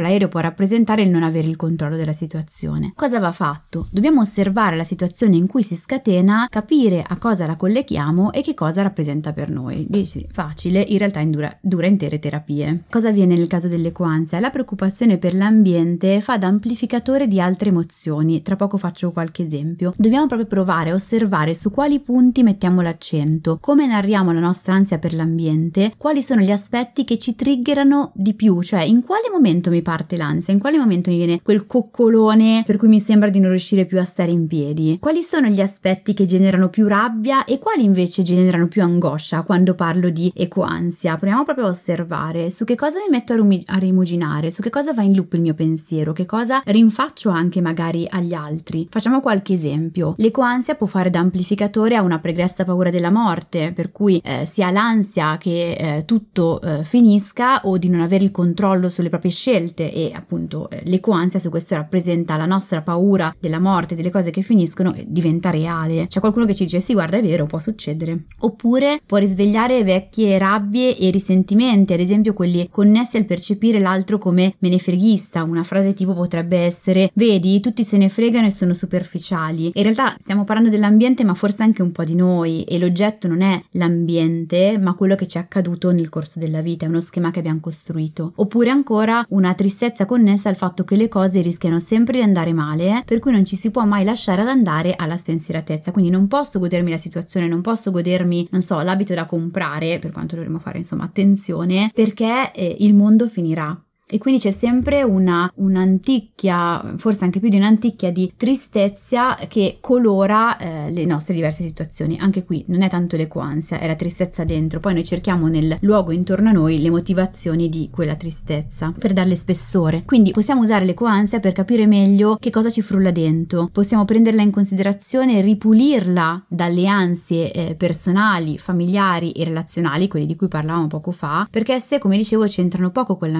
[0.00, 2.92] l'aereo può rappresentare il non avere il controllo della situazione.
[2.94, 3.88] Cosa va fatto?
[3.90, 8.54] Dobbiamo osservare la situazione in cui si scatena, capire a cosa la colleghiamo e che
[8.54, 9.86] cosa rappresenta per noi.
[9.88, 12.84] Dici, facile, in realtà dura, dura intere terapie.
[12.88, 14.40] Cosa cosa avviene nel caso dell'ecoansia?
[14.40, 18.42] La preoccupazione per l'ambiente fa da amplificatore di altre emozioni.
[18.42, 19.92] Tra poco faccio qualche esempio.
[19.96, 24.98] Dobbiamo proprio provare a osservare su quali punti mettiamo l'accento, come narriamo la nostra ansia
[24.98, 29.70] per l'ambiente, quali sono gli aspetti che ci triggerano di più, cioè in quale momento
[29.70, 33.38] mi parte l'ansia, in quale momento mi viene quel coccolone per cui mi sembra di
[33.38, 37.44] non riuscire più a stare in piedi, quali sono gli aspetti che generano più rabbia
[37.44, 41.16] e quali invece generano più angoscia quando parlo di ecoansia.
[41.16, 44.70] Proviamo proprio a osservare su che cosa mi metto a, rumi- a rimuginare, su che
[44.70, 48.86] cosa va in loop il mio pensiero, che cosa rinfaccio anche magari agli altri.
[48.88, 50.14] Facciamo qualche esempio.
[50.16, 54.62] L'ecoansia può fare da amplificatore a una pregressa paura della morte, per cui eh, si
[54.70, 59.92] l'ansia che eh, tutto eh, finisca o di non avere il controllo sulle proprie scelte
[59.92, 64.42] e appunto eh, l'ecoansia su questo rappresenta la nostra paura della morte, delle cose che
[64.42, 66.06] finiscono e diventa reale.
[66.06, 68.24] C'è qualcuno che ci dice sì guarda è vero, può succedere.
[68.40, 74.54] Oppure può risvegliare vecchie rabbie e risentimenti, ad esempio quelli connessi al percepire l'altro come
[74.60, 75.42] menefreghista.
[75.42, 79.72] Una frase tipo potrebbe essere vedi tutti se ne fregano e sono superficiali.
[79.74, 83.40] In realtà stiamo parlando dell'ambiente ma forse anche un po' di noi e l'oggetto non
[83.40, 87.32] è l'ambiente ma quello che ci è accaduto nel corso della vita, è uno schema
[87.32, 88.30] che abbiamo costruito.
[88.36, 93.02] Oppure ancora una tristezza connessa al fatto che le cose rischiano sempre di andare male,
[93.04, 95.90] per cui non ci si può mai lasciare ad andare alla spensieratezza.
[95.90, 100.12] Quindi non posso godermi la situazione, non posso godermi, non so, l'abito da comprare, per
[100.12, 105.50] quanto dovremmo fare insomma attenzione, perché eh, il mondo finirà e quindi c'è sempre una,
[105.56, 112.16] un'anticchia, forse anche più di un'anticchia di tristezza che colora eh, le nostre diverse situazioni.
[112.18, 116.12] Anche qui non è tanto l'ecoansia, è la tristezza dentro, poi noi cerchiamo nel luogo
[116.12, 120.02] intorno a noi le motivazioni di quella tristezza per darle spessore.
[120.04, 124.50] Quindi possiamo usare l'ecoansia per capire meglio che cosa ci frulla dentro, possiamo prenderla in
[124.50, 131.10] considerazione e ripulirla dalle ansie eh, personali, familiari e relazionali, quelle di cui parlavamo poco
[131.10, 133.30] fa, perché esse, come dicevo, c'entrano poco con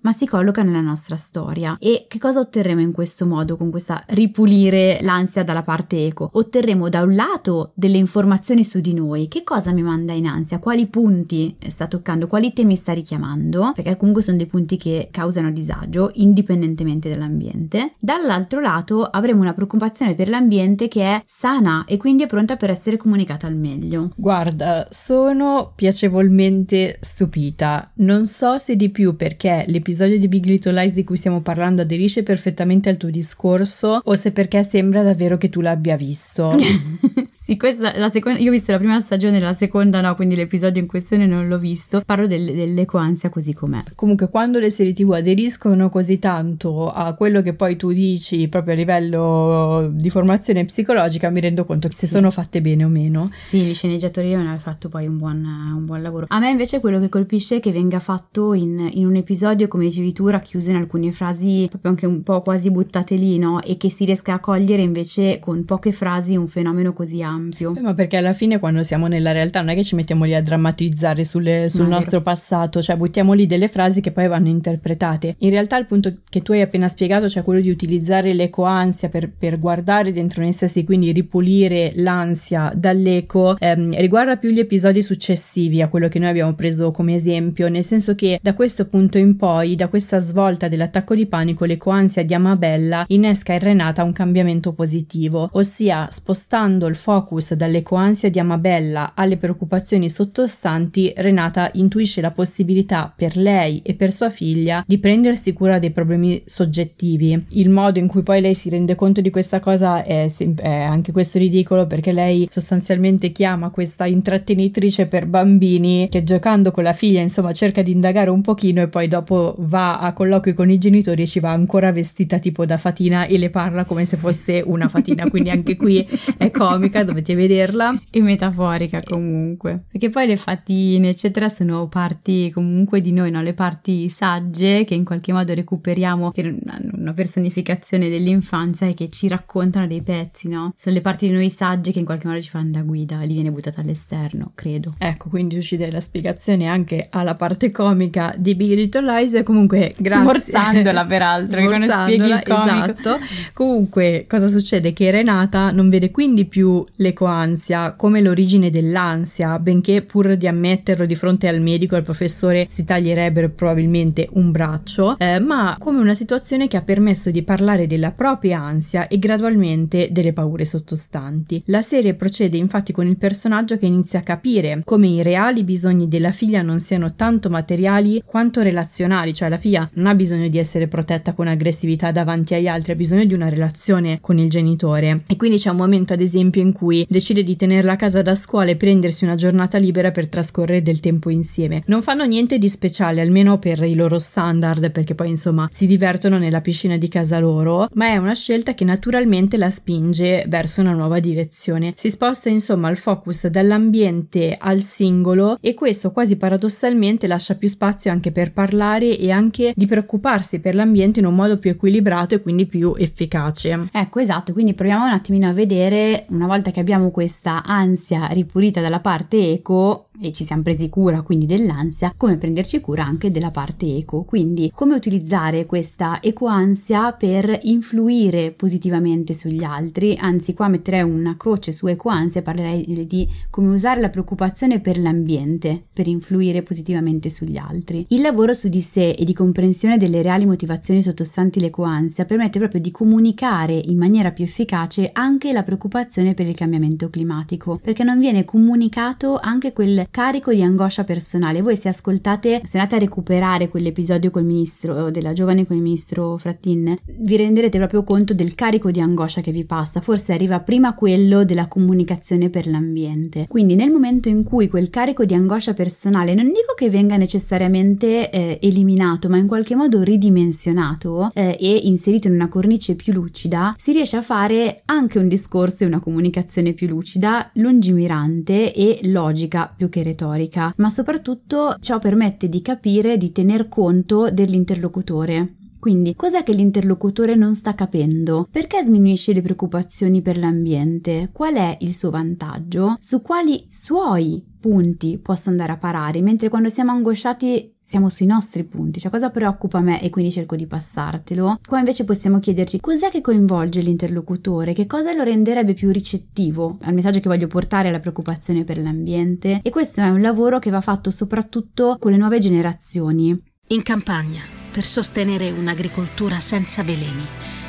[0.00, 1.76] ma si colloca nella nostra storia.
[1.78, 6.30] E che cosa otterremo in questo modo, con questa ripulire l'ansia dalla parte eco?
[6.32, 10.58] Otterremo da un lato delle informazioni su di noi, che cosa mi manda in ansia,
[10.58, 15.50] quali punti sta toccando, quali temi sta richiamando, perché comunque sono dei punti che causano
[15.52, 17.94] disagio indipendentemente dall'ambiente.
[17.98, 22.70] Dall'altro lato avremo una preoccupazione per l'ambiente che è sana e quindi è pronta per
[22.70, 24.10] essere comunicata al meglio.
[24.16, 27.90] Guarda, sono piacevolmente stupita.
[27.96, 31.40] Non so se di più perché le l'episodio di Big Little Lies di cui stiamo
[31.40, 36.52] parlando aderisce perfettamente al tuo discorso o se perché sembra davvero che tu l'abbia visto.
[37.44, 38.38] Sì, questa la seconda.
[38.38, 41.58] Io ho visto la prima stagione, la seconda no, quindi l'episodio in questione non l'ho
[41.58, 42.00] visto.
[42.06, 43.82] Parlo del, dell'ecoansia così com'è.
[43.96, 48.74] Comunque, quando le serie TV aderiscono così tanto a quello che poi tu dici proprio
[48.74, 52.14] a livello di formazione psicologica, mi rendo conto che se sì.
[52.14, 53.28] sono fatte bene o meno.
[53.48, 56.26] Sì, gli sceneggiatori hanno fatto poi un buon, un buon, lavoro.
[56.28, 59.86] A me invece quello che colpisce è che venga fatto in, in, un episodio, come
[59.86, 63.60] dicevi tu, racchiuso in alcune frasi proprio anche un po' quasi buttate lì, no?
[63.62, 67.74] E che si riesca a cogliere invece con poche frasi un fenomeno così ampio ampio.
[67.76, 70.34] Eh, ma perché alla fine quando siamo nella realtà non è che ci mettiamo lì
[70.34, 74.48] a drammatizzare sulle, sul no, nostro passato, cioè buttiamo lì delle frasi che poi vanno
[74.48, 75.36] interpretate.
[75.38, 79.30] In realtà il punto che tu hai appena spiegato, cioè quello di utilizzare l'ecoansia per,
[79.30, 85.82] per guardare dentro noi stessi, quindi ripulire l'ansia dall'eco, ehm, riguarda più gli episodi successivi
[85.82, 89.36] a quello che noi abbiamo preso come esempio, nel senso che da questo punto in
[89.36, 94.72] poi, da questa svolta dell'attacco di panico, l'ecoansia di Amabella innesca in Renata un cambiamento
[94.72, 102.32] positivo, ossia spostando il fuoco focus dall'ecoansia di Amabella alle preoccupazioni sottostanti, Renata intuisce la
[102.32, 107.46] possibilità per lei e per sua figlia di prendersi cura dei problemi soggettivi.
[107.50, 111.12] Il modo in cui poi lei si rende conto di questa cosa è, è anche
[111.12, 117.20] questo ridicolo perché lei sostanzialmente chiama questa intrattenitrice per bambini che giocando con la figlia
[117.20, 121.22] insomma cerca di indagare un pochino e poi dopo va a colloqui con i genitori
[121.22, 124.88] e ci va ancora vestita tipo da fatina e le parla come se fosse una
[124.88, 126.06] fatina quindi anche qui
[126.36, 127.98] è comica dovete vederla.
[128.10, 129.84] E metaforica comunque.
[129.90, 133.42] Perché poi le fatine, eccetera, sono parti comunque di noi, no?
[133.42, 139.08] Le parti sagge che in qualche modo recuperiamo, che hanno una personificazione dell'infanzia e che
[139.10, 140.72] ci raccontano dei pezzi, no?
[140.76, 143.34] Sono le parti di noi sagge che in qualche modo ci fanno da guida, li
[143.34, 144.94] viene buttata all'esterno, credo.
[144.98, 149.34] Ecco, quindi tu ci dai la spiegazione anche alla parte comica di Big Little Lies
[149.34, 150.22] e comunque grazie.
[150.22, 152.92] Smorzandola peraltro, che quando spieghi il comico.
[152.92, 153.18] Esatto.
[153.52, 154.92] Comunque, cosa succede?
[154.92, 161.14] Che Renata non vede quindi più l'ecoansia come l'origine dell'ansia, benché pur di ammetterlo di
[161.14, 166.14] fronte al medico e al professore si taglierebbero probabilmente un braccio, eh, ma come una
[166.14, 171.62] situazione che ha permesso di parlare della propria ansia e gradualmente delle paure sottostanti.
[171.66, 176.08] La serie procede infatti con il personaggio che inizia a capire come i reali bisogni
[176.08, 180.58] della figlia non siano tanto materiali quanto relazionali, cioè la figlia non ha bisogno di
[180.58, 185.24] essere protetta con aggressività davanti agli altri, ha bisogno di una relazione con il genitore.
[185.26, 188.34] E quindi c'è un momento, ad esempio, in cui decide di tenerla a casa da
[188.34, 191.82] scuola e prendersi una giornata libera per trascorrere del tempo insieme.
[191.86, 196.38] Non fanno niente di speciale, almeno per i loro standard, perché poi insomma si divertono
[196.38, 200.92] nella piscina di casa loro, ma è una scelta che naturalmente la spinge verso una
[200.92, 201.92] nuova direzione.
[201.96, 208.10] Si sposta insomma il focus dall'ambiente al singolo e questo quasi paradossalmente lascia più spazio
[208.10, 212.42] anche per parlare e anche di preoccuparsi per l'ambiente in un modo più equilibrato e
[212.42, 213.88] quindi più efficace.
[213.92, 218.80] Ecco, esatto, quindi proviamo un attimino a vedere, una volta che abbiamo questa ansia ripulita
[218.80, 223.50] dalla parte eco, e ci siamo presi cura quindi dell'ansia, come prenderci cura anche della
[223.50, 224.22] parte eco.
[224.22, 231.72] Quindi come utilizzare questa ecoansia per influire positivamente sugli altri, anzi qua metterei una croce
[231.72, 237.56] su ecoansia e parlerei di come usare la preoccupazione per l'ambiente per influire positivamente sugli
[237.56, 238.06] altri.
[238.08, 242.80] Il lavoro su di sé e di comprensione delle reali motivazioni sottostanti l'ecoansia permette proprio
[242.80, 248.18] di comunicare in maniera più efficace anche la preoccupazione per il cambiamento climatico, perché non
[248.18, 251.62] viene comunicato anche quel carico di angoscia personale.
[251.62, 256.36] Voi se ascoltate, se andate a recuperare quell'episodio col ministro della giovane con il ministro
[256.36, 260.02] Frattin, vi renderete proprio conto del carico di angoscia che vi passa.
[260.02, 263.46] Forse arriva prima quello della comunicazione per l'ambiente.
[263.48, 268.30] Quindi nel momento in cui quel carico di angoscia personale, non dico che venga necessariamente
[268.30, 273.74] eh, eliminato, ma in qualche modo ridimensionato eh, e inserito in una cornice più lucida,
[273.78, 279.72] si riesce a fare anche un discorso e una comunicazione più lucida, lungimirante e logica
[279.74, 285.56] più che retorica, ma soprattutto ciò permette di capire, di tener conto dell'interlocutore.
[285.82, 288.46] Quindi, cos'è che l'interlocutore non sta capendo?
[288.48, 291.28] Perché sminuisce le preoccupazioni per l'ambiente?
[291.32, 292.96] Qual è il suo vantaggio?
[293.00, 296.22] Su quali suoi punti posso andare a parare?
[296.22, 300.56] Mentre quando siamo angosciati siamo sui nostri punti, cioè cosa preoccupa me e quindi cerco
[300.56, 301.58] di passartelo.
[301.68, 306.94] Qua invece possiamo chiederci cos'è che coinvolge l'interlocutore, che cosa lo renderebbe più ricettivo al
[306.94, 310.80] messaggio che voglio portare alla preoccupazione per l'ambiente e questo è un lavoro che va
[310.80, 313.38] fatto soprattutto con le nuove generazioni.
[313.68, 314.40] In campagna,
[314.72, 317.26] per sostenere un'agricoltura senza veleni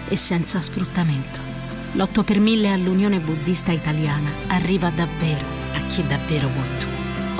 [0.08, 1.42] e senza sfruttamento.
[1.96, 6.88] L'8 per 1000 all'Unione Buddista Italiana arriva davvero a chi davvero vuoi tu.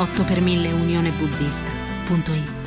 [0.02, 2.63] 8 per 1000 unionebuddista.it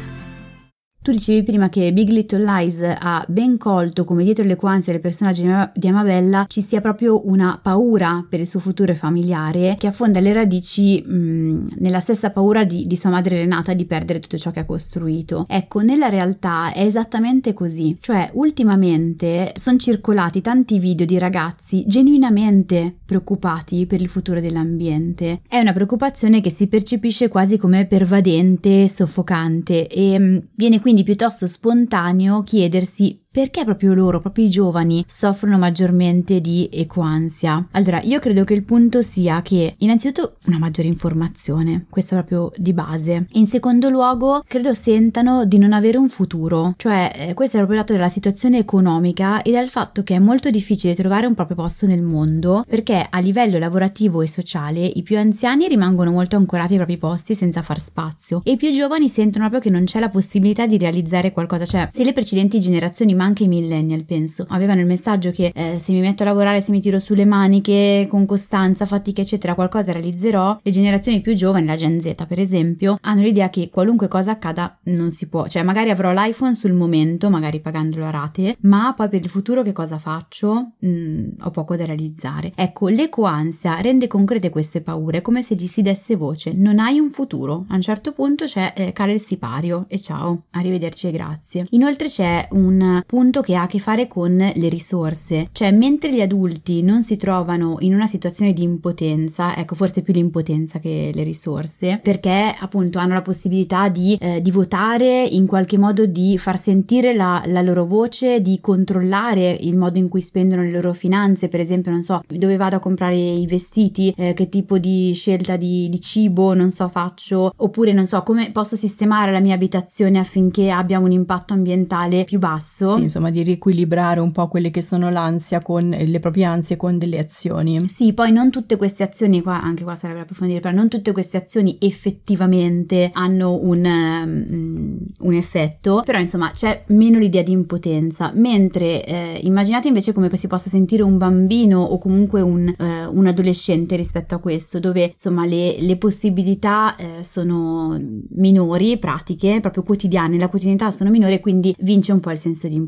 [1.07, 5.01] tu dicevi prima che Big Little Lies ha ben colto come dietro le quanze del
[5.01, 10.19] personaggio di Amabella ci sia proprio una paura per il suo futuro familiare che affonda
[10.19, 14.51] le radici mh, nella stessa paura di, di, sua madre Renata di perdere tutto ciò
[14.51, 15.47] che ha costruito.
[15.49, 22.93] Ecco, nella realtà è esattamente così, cioè ultimamente sono circolati tanti video di ragazzi genuinamente
[23.05, 25.43] preoccupati per il futuro dell'ambiente.
[25.47, 31.47] È una preoccupazione che si percepisce quasi come pervadente, soffocante e mh, viene quindi piuttosto
[31.47, 37.69] spontaneo chiedersi perché proprio loro, proprio i giovani, soffrono maggiormente di ecoansia?
[37.73, 42.73] Allora, io credo che il punto sia che innanzitutto una maggiore informazione, questa proprio di
[42.73, 43.27] base.
[43.33, 47.81] In secondo luogo, credo sentano di non avere un futuro, cioè eh, questo è proprio
[47.81, 51.85] dato dalla situazione economica e dal fatto che è molto difficile trovare un proprio posto
[51.85, 56.79] nel mondo, perché a livello lavorativo e sociale i più anziani rimangono molto ancorati ai
[56.79, 60.09] propri posti senza far spazio e i più giovani sentono proprio che non c'è la
[60.09, 64.87] possibilità di realizzare qualcosa, cioè se le precedenti generazioni anche i millennial penso, avevano il
[64.87, 68.87] messaggio che eh, se mi metto a lavorare, se mi tiro sulle maniche con costanza,
[68.87, 73.51] fatica eccetera, qualcosa realizzerò, le generazioni più giovani, la Gen Z per esempio, hanno l'idea
[73.51, 78.07] che qualunque cosa accada non si può, cioè magari avrò l'iPhone sul momento, magari pagandolo
[78.07, 80.73] a rate, ma poi per il futuro che cosa faccio?
[80.87, 82.53] Mm, ho poco da realizzare.
[82.55, 87.11] Ecco, l'ecoansia rende concrete queste paure come se gli si desse voce, non hai un
[87.11, 91.67] futuro, a un certo punto c'è eh, cala il sipario e ciao, arrivederci e grazie.
[91.71, 96.21] Inoltre c'è un punto che ha a che fare con le risorse, cioè mentre gli
[96.21, 101.23] adulti non si trovano in una situazione di impotenza, ecco forse più l'impotenza che le
[101.23, 106.61] risorse, perché appunto hanno la possibilità di, eh, di votare, in qualche modo di far
[106.61, 111.49] sentire la, la, loro voce, di controllare il modo in cui spendono le loro finanze,
[111.49, 115.57] per esempio non so dove vado a comprare i vestiti, eh, che tipo di scelta
[115.57, 120.19] di, di cibo, non so faccio, oppure non so come posso sistemare la mia abitazione
[120.19, 122.99] affinché abbia un impatto ambientale più basso.
[122.99, 126.99] Sì, insomma di riequilibrare un po' quelle che sono l'ansia con le proprie ansie con
[126.99, 127.89] delle azioni.
[127.89, 131.37] Sì, poi non tutte queste azioni qua, anche qua sarebbe approfondire, però non tutte queste
[131.37, 139.05] azioni effettivamente hanno un, um, un effetto, però insomma c'è meno l'idea di impotenza, mentre
[139.05, 143.97] eh, immaginate invece come si possa sentire un bambino o comunque un, eh, un adolescente
[143.97, 147.99] rispetto a questo, dove insomma le, le possibilità eh, sono
[148.31, 152.69] minori, pratiche, proprio quotidiane, la quotidianità sono minori e quindi vince un po' il senso
[152.69, 152.86] di impotenza.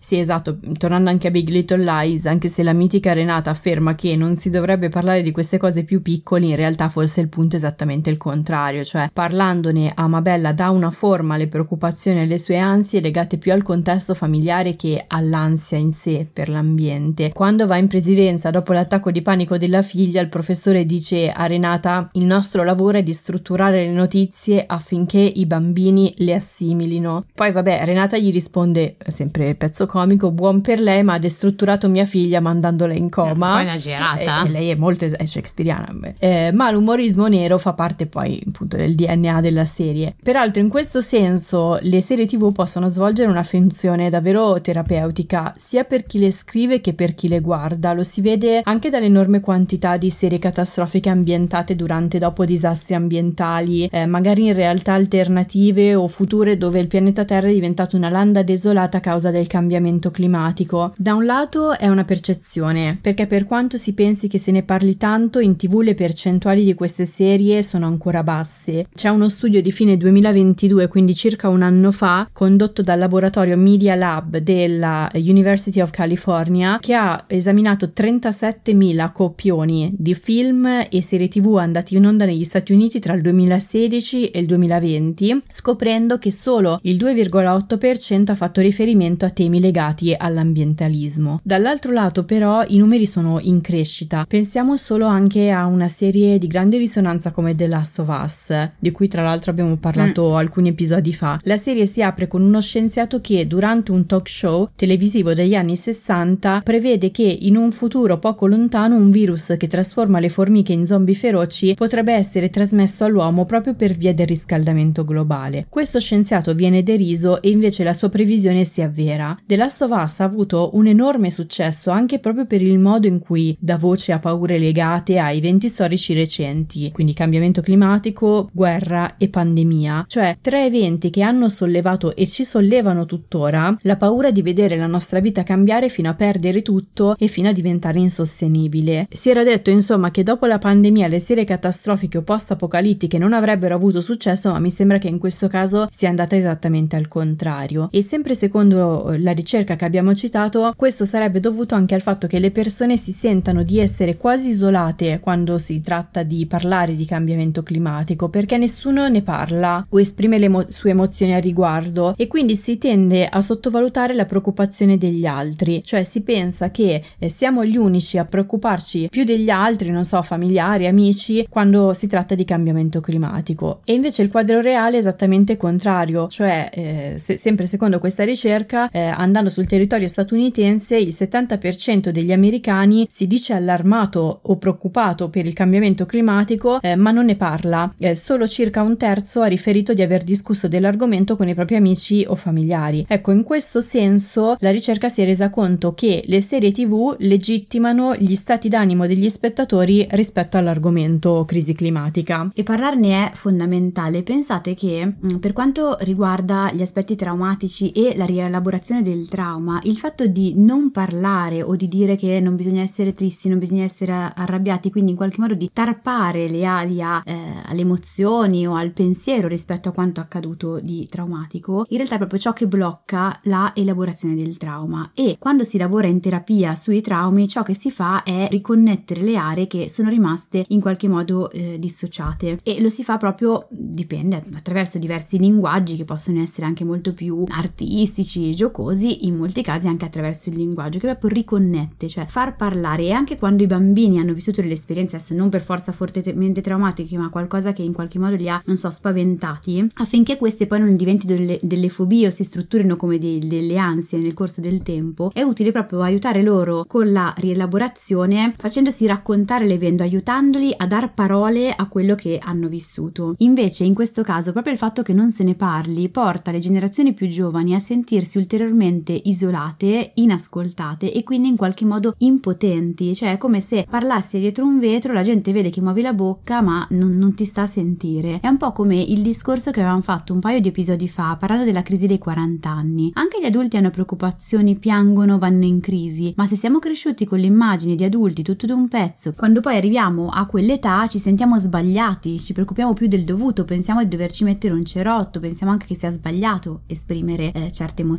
[0.00, 4.16] Sì, esatto, tornando anche a Big Little Lies, anche se la mitica Renata afferma che
[4.16, 7.58] non si dovrebbe parlare di queste cose più piccoli, in realtà forse il punto è
[7.58, 12.58] esattamente il contrario, cioè parlandone a Mabella dà una forma alle preoccupazioni e alle sue
[12.58, 17.32] ansie legate più al contesto familiare che all'ansia in sé per l'ambiente.
[17.32, 22.08] Quando va in presidenza dopo l'attacco di panico della figlia, il professore dice a Renata
[22.12, 27.24] il nostro lavoro è di strutturare le notizie affinché i bambini le assimilino.
[27.34, 32.04] Poi vabbè, Renata gli risponde, sempre pezzo comico, buon per lei ma ha destrutturato mia
[32.04, 33.58] figlia mandandola in coma.
[33.58, 34.42] È un po' esagerata.
[34.42, 36.14] E, e lei è molto es- è shakespeariana.
[36.18, 40.14] Eh, ma l'umorismo nero fa parte poi appunto del DNA della serie.
[40.22, 46.04] Peraltro in questo senso le serie tv possono svolgere una funzione davvero terapeutica sia per
[46.06, 47.92] chi le scrive che per chi le guarda.
[47.92, 53.86] Lo si vede anche dall'enorme quantità di serie catastrofiche ambientate durante e dopo disastri ambientali,
[53.86, 58.42] eh, magari in realtà alternative o future dove il pianeta Terra è diventato una landa
[58.42, 60.92] desolata causa del cambiamento climatico.
[60.96, 64.96] Da un lato è una percezione, perché per quanto si pensi che se ne parli
[64.96, 68.88] tanto, in tv le percentuali di queste serie sono ancora basse.
[68.92, 73.94] C'è uno studio di fine 2022, quindi circa un anno fa, condotto dal laboratorio Media
[73.94, 81.58] Lab della University of California, che ha esaminato 37.000 copioni di film e serie tv
[81.58, 86.80] andati in onda negli Stati Uniti tra il 2016 e il 2020, scoprendo che solo
[86.82, 91.40] il 2,8% ha fatto riferimento a temi legati all'ambientalismo.
[91.42, 94.24] Dall'altro lato però i numeri sono in crescita.
[94.26, 98.90] Pensiamo solo anche a una serie di grande risonanza come The Last of Us, di
[98.92, 100.34] cui tra l'altro abbiamo parlato mm.
[100.34, 101.38] alcuni episodi fa.
[101.42, 105.76] La serie si apre con uno scienziato che durante un talk show televisivo degli anni
[105.76, 110.86] 60 prevede che in un futuro poco lontano un virus che trasforma le formiche in
[110.86, 115.66] zombie feroci potrebbe essere trasmesso all'uomo proprio per via del riscaldamento globale.
[115.68, 119.38] Questo scienziato viene deriso e invece la sua previsione si avvera.
[119.44, 123.18] The Last of Us ha avuto un enorme successo anche proprio per il modo in
[123.18, 129.28] cui dà voce a paure legate a eventi storici recenti, quindi cambiamento climatico, guerra e
[129.28, 134.76] pandemia, cioè tre eventi che hanno sollevato e ci sollevano tuttora la paura di vedere
[134.76, 139.06] la nostra vita cambiare fino a perdere tutto e fino a diventare insostenibile.
[139.10, 143.74] Si era detto insomma che dopo la pandemia le serie catastrofiche o post-apocalittiche non avrebbero
[143.74, 147.88] avuto successo, ma mi sembra che in questo caso sia andata esattamente al contrario.
[147.92, 152.38] E sempre secondo la ricerca che abbiamo citato, questo sarebbe dovuto anche al fatto che
[152.38, 157.62] le persone si sentano di essere quasi isolate quando si tratta di parlare di cambiamento
[157.62, 162.56] climatico, perché nessuno ne parla o esprime le mo- sue emozioni a riguardo e quindi
[162.56, 167.76] si tende a sottovalutare la preoccupazione degli altri, cioè si pensa che eh, siamo gli
[167.76, 173.00] unici a preoccuparci più degli altri, non so, familiari, amici, quando si tratta di cambiamento
[173.00, 173.80] climatico.
[173.84, 178.65] E invece il quadro reale è esattamente contrario, cioè eh, se, sempre secondo questa ricerca,
[178.74, 185.46] eh, andando sul territorio statunitense, il 70% degli americani si dice allarmato o preoccupato per
[185.46, 187.92] il cambiamento climatico, eh, ma non ne parla.
[187.98, 192.24] Eh, solo circa un terzo ha riferito di aver discusso dell'argomento con i propri amici
[192.26, 193.04] o familiari.
[193.08, 198.14] Ecco, in questo senso la ricerca si è resa conto che le serie TV legittimano
[198.16, 202.50] gli stati d'animo degli spettatori rispetto all'argomento crisi climatica.
[202.54, 204.22] E parlarne è fondamentale.
[204.22, 209.96] Pensate che mm, per quanto riguarda gli aspetti traumatici e la rielaborazione del trauma, il
[209.96, 214.12] fatto di non parlare o di dire che non bisogna essere tristi, non bisogna essere
[214.12, 217.34] arrabbiati, quindi in qualche modo di tarpare le ali a, eh,
[217.66, 222.38] alle emozioni o al pensiero rispetto a quanto accaduto di traumatico, in realtà è proprio
[222.38, 225.10] ciò che blocca la elaborazione del trauma.
[225.14, 229.36] E quando si lavora in terapia sui traumi, ciò che si fa è riconnettere le
[229.36, 234.44] aree che sono rimaste in qualche modo eh, dissociate e lo si fa proprio dipende
[234.54, 240.04] attraverso diversi linguaggi che possono essere anche molto più artistici, giocosi, in molti casi anche
[240.04, 244.32] attraverso il linguaggio che proprio riconnette, cioè far parlare e anche quando i bambini hanno
[244.32, 248.36] vissuto delle esperienze adesso non per forza fortemente traumatiche, ma qualcosa che in qualche modo
[248.36, 252.44] li ha, non so, spaventati, affinché queste poi non diventino delle, delle fobie o si
[252.44, 257.12] strutturino come dei, delle ansie nel corso del tempo, è utile proprio aiutare loro con
[257.12, 263.34] la rielaborazione facendosi raccontare l'evento, aiutandoli a dar parole a quello che hanno vissuto.
[263.38, 267.12] Invece in questo caso proprio il fatto che non se ne parli porta le generazioni
[267.12, 273.32] più giovani a sentirsi sentirsi ulteriormente isolate, inascoltate e quindi in qualche modo impotenti, cioè
[273.32, 276.86] è come se parlassi dietro un vetro, la gente vede che muovi la bocca ma
[276.90, 278.40] non, non ti sta a sentire.
[278.40, 281.64] È un po' come il discorso che avevamo fatto un paio di episodi fa parlando
[281.64, 283.10] della crisi dei 40 anni.
[283.14, 287.94] Anche gli adulti hanno preoccupazioni, piangono, vanno in crisi, ma se siamo cresciuti con l'immagine
[287.94, 292.92] di adulti tutto d'un pezzo, quando poi arriviamo a quell'età ci sentiamo sbagliati, ci preoccupiamo
[292.92, 297.52] più del dovuto, pensiamo di doverci mettere un cerotto, pensiamo anche che sia sbagliato esprimere
[297.52, 298.15] eh, certe emozioni.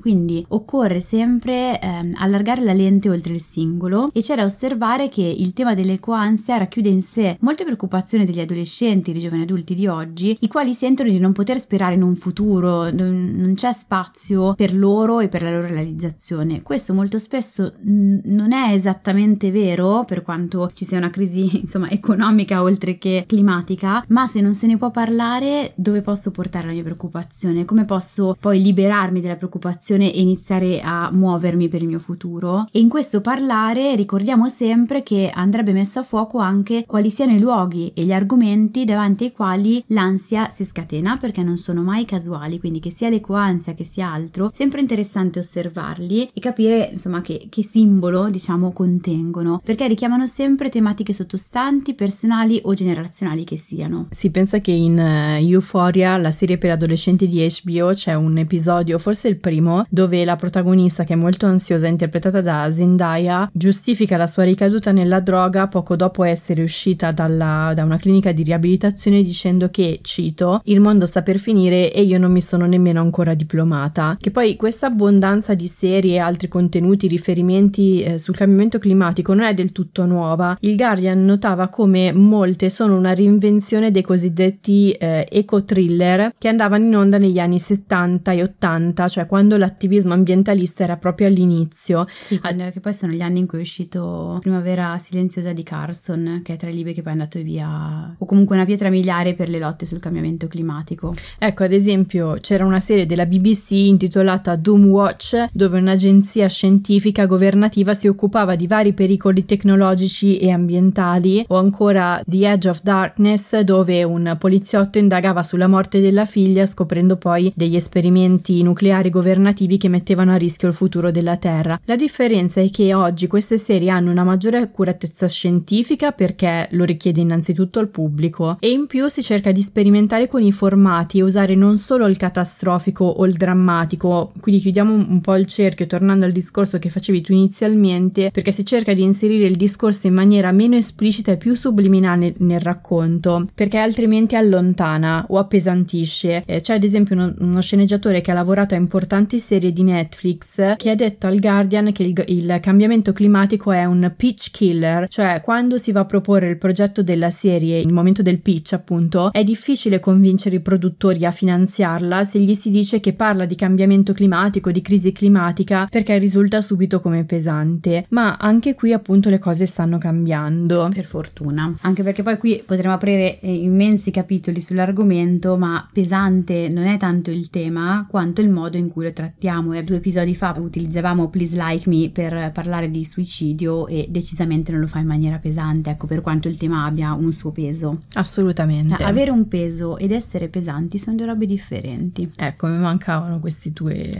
[0.00, 5.22] Quindi occorre sempre eh, allargare la lente oltre il singolo e c'è da osservare che
[5.22, 10.36] il tema dell'ecoansia racchiude in sé molte preoccupazioni degli adolescenti, dei giovani adulti di oggi,
[10.40, 15.20] i quali sentono di non poter sperare in un futuro, non, c'è spazio per loro
[15.20, 16.62] e per la loro realizzazione.
[16.62, 21.90] Questo molto spesso n- non è esattamente vero, per quanto ci sia una crisi insomma
[21.90, 26.72] economica oltre che climatica, ma se non se ne può parlare, dove posso portare la
[26.72, 27.64] mia preoccupazione?
[27.64, 32.68] Come posso poi liberarmi della preoccupazione e iniziare a muovermi per il mio futuro?
[32.70, 37.40] E in questo parlare ricordiamo sempre che andrebbe messo a fuoco anche quali siano i
[37.40, 42.58] luoghi e gli argomenti davanti ai quali l'ansia si scatena perché non sono mai casuali,
[42.58, 47.62] quindi che sia l'ecoansia che sia altro, sempre interessante osservarli e capire insomma che, che
[47.62, 54.08] simbolo diciamo contengono, perché richiamano sempre tematiche sottostanti, personali o generazionali che siano.
[54.10, 58.98] Si pensa che in uh, Euphoria, la serie per adolescenti di HBO, c'è un episodio,
[58.98, 64.26] forse il primo, dove la protagonista che è molto ansiosa, interpretata da Zendaya, giustifica la
[64.26, 69.68] sua ricaduta nella droga poco dopo essere uscita dalla, da una clinica di riabilitazione dicendo
[69.70, 74.16] che, cito, il mondo sta per finire e io non mi sono nemmeno ancora diplomata.
[74.18, 79.44] Che poi questa abbondanza di serie e altri contenuti, riferimenti eh, sul cambiamento climatico non
[79.44, 80.56] è del tutto nuova.
[80.60, 86.96] Il Guardian notava come molte sono una reinvenzione dei cosiddetti eh, eco-thriller che andavano in
[86.96, 92.06] onda negli anni 70 e 80, cioè quando l'attivismo ambientalista era proprio all'inizio.
[92.08, 96.54] Sì, che poi sono gli anni in cui è uscito Primavera silenziosa di Carson, che
[96.54, 99.48] è tra i libri che poi è andato via, o comunque una pietra miliare per
[99.48, 101.14] le lotte sul cambiamento climatico.
[101.38, 107.94] Ecco, ad esempio, c'era una serie della BBC intitolata Doom Watch, dove un'agenzia scientifica governativa
[107.94, 114.04] si occupava di vari pericoli tecnologici e ambientali, o ancora The Edge of Darkness, dove
[114.04, 120.32] un poliziotto indagava sulla morte della figlia, scoprendo poi degli esperimenti nucleari governativi che mettevano
[120.32, 121.80] a rischio il futuro della Terra.
[121.84, 127.20] La differenza è che oggi queste serie hanno una maggiore accuratezza scientifica perché lo richiede
[127.20, 131.54] innanzitutto il pubblico e in più si cerca di sperimentare con i formati e usare
[131.54, 136.32] non solo il catastrofico o il drammatico, quindi chiudiamo un po' il cerchio tornando al
[136.32, 140.76] discorso che facevi tu inizialmente, perché si cerca di inserire il discorso in maniera meno
[140.76, 146.42] esplicita e più subliminale nel racconto, perché altrimenti allontana o appesantisce.
[146.46, 148.97] Eh, c'è ad esempio uno, uno, sceneggiatore che ha lavorato a importanti
[149.38, 154.12] serie di Netflix che ha detto al Guardian che il, il cambiamento climatico è un
[154.16, 158.40] pitch killer, cioè quando si va a proporre il progetto della serie, il momento del
[158.40, 163.44] pitch appunto, è difficile convincere i produttori a finanziarla se gli si dice che parla
[163.44, 168.06] di cambiamento climatico, di crisi climatica, perché risulta subito come pesante.
[168.10, 170.88] Ma anche qui appunto le cose stanno cambiando.
[170.92, 171.74] Per fortuna.
[171.82, 177.30] Anche perché poi qui potremo aprire eh, immensi capitoli sull'argomento, ma pesante non è tanto
[177.30, 179.72] il tema quanto il modo in cui lo trattiamo.
[179.72, 184.80] E due episodi fa utilizzavamo Please Like Me per parlare di suicidio e decisamente non
[184.80, 188.02] lo fa in maniera pesante, ecco per quanto il tema abbia un suo peso.
[188.14, 188.96] Assolutamente.
[188.98, 192.30] Cioè, avere un peso ed essere pesanti sono due robe differenti.
[192.36, 194.10] Ecco, mi mancavano queste due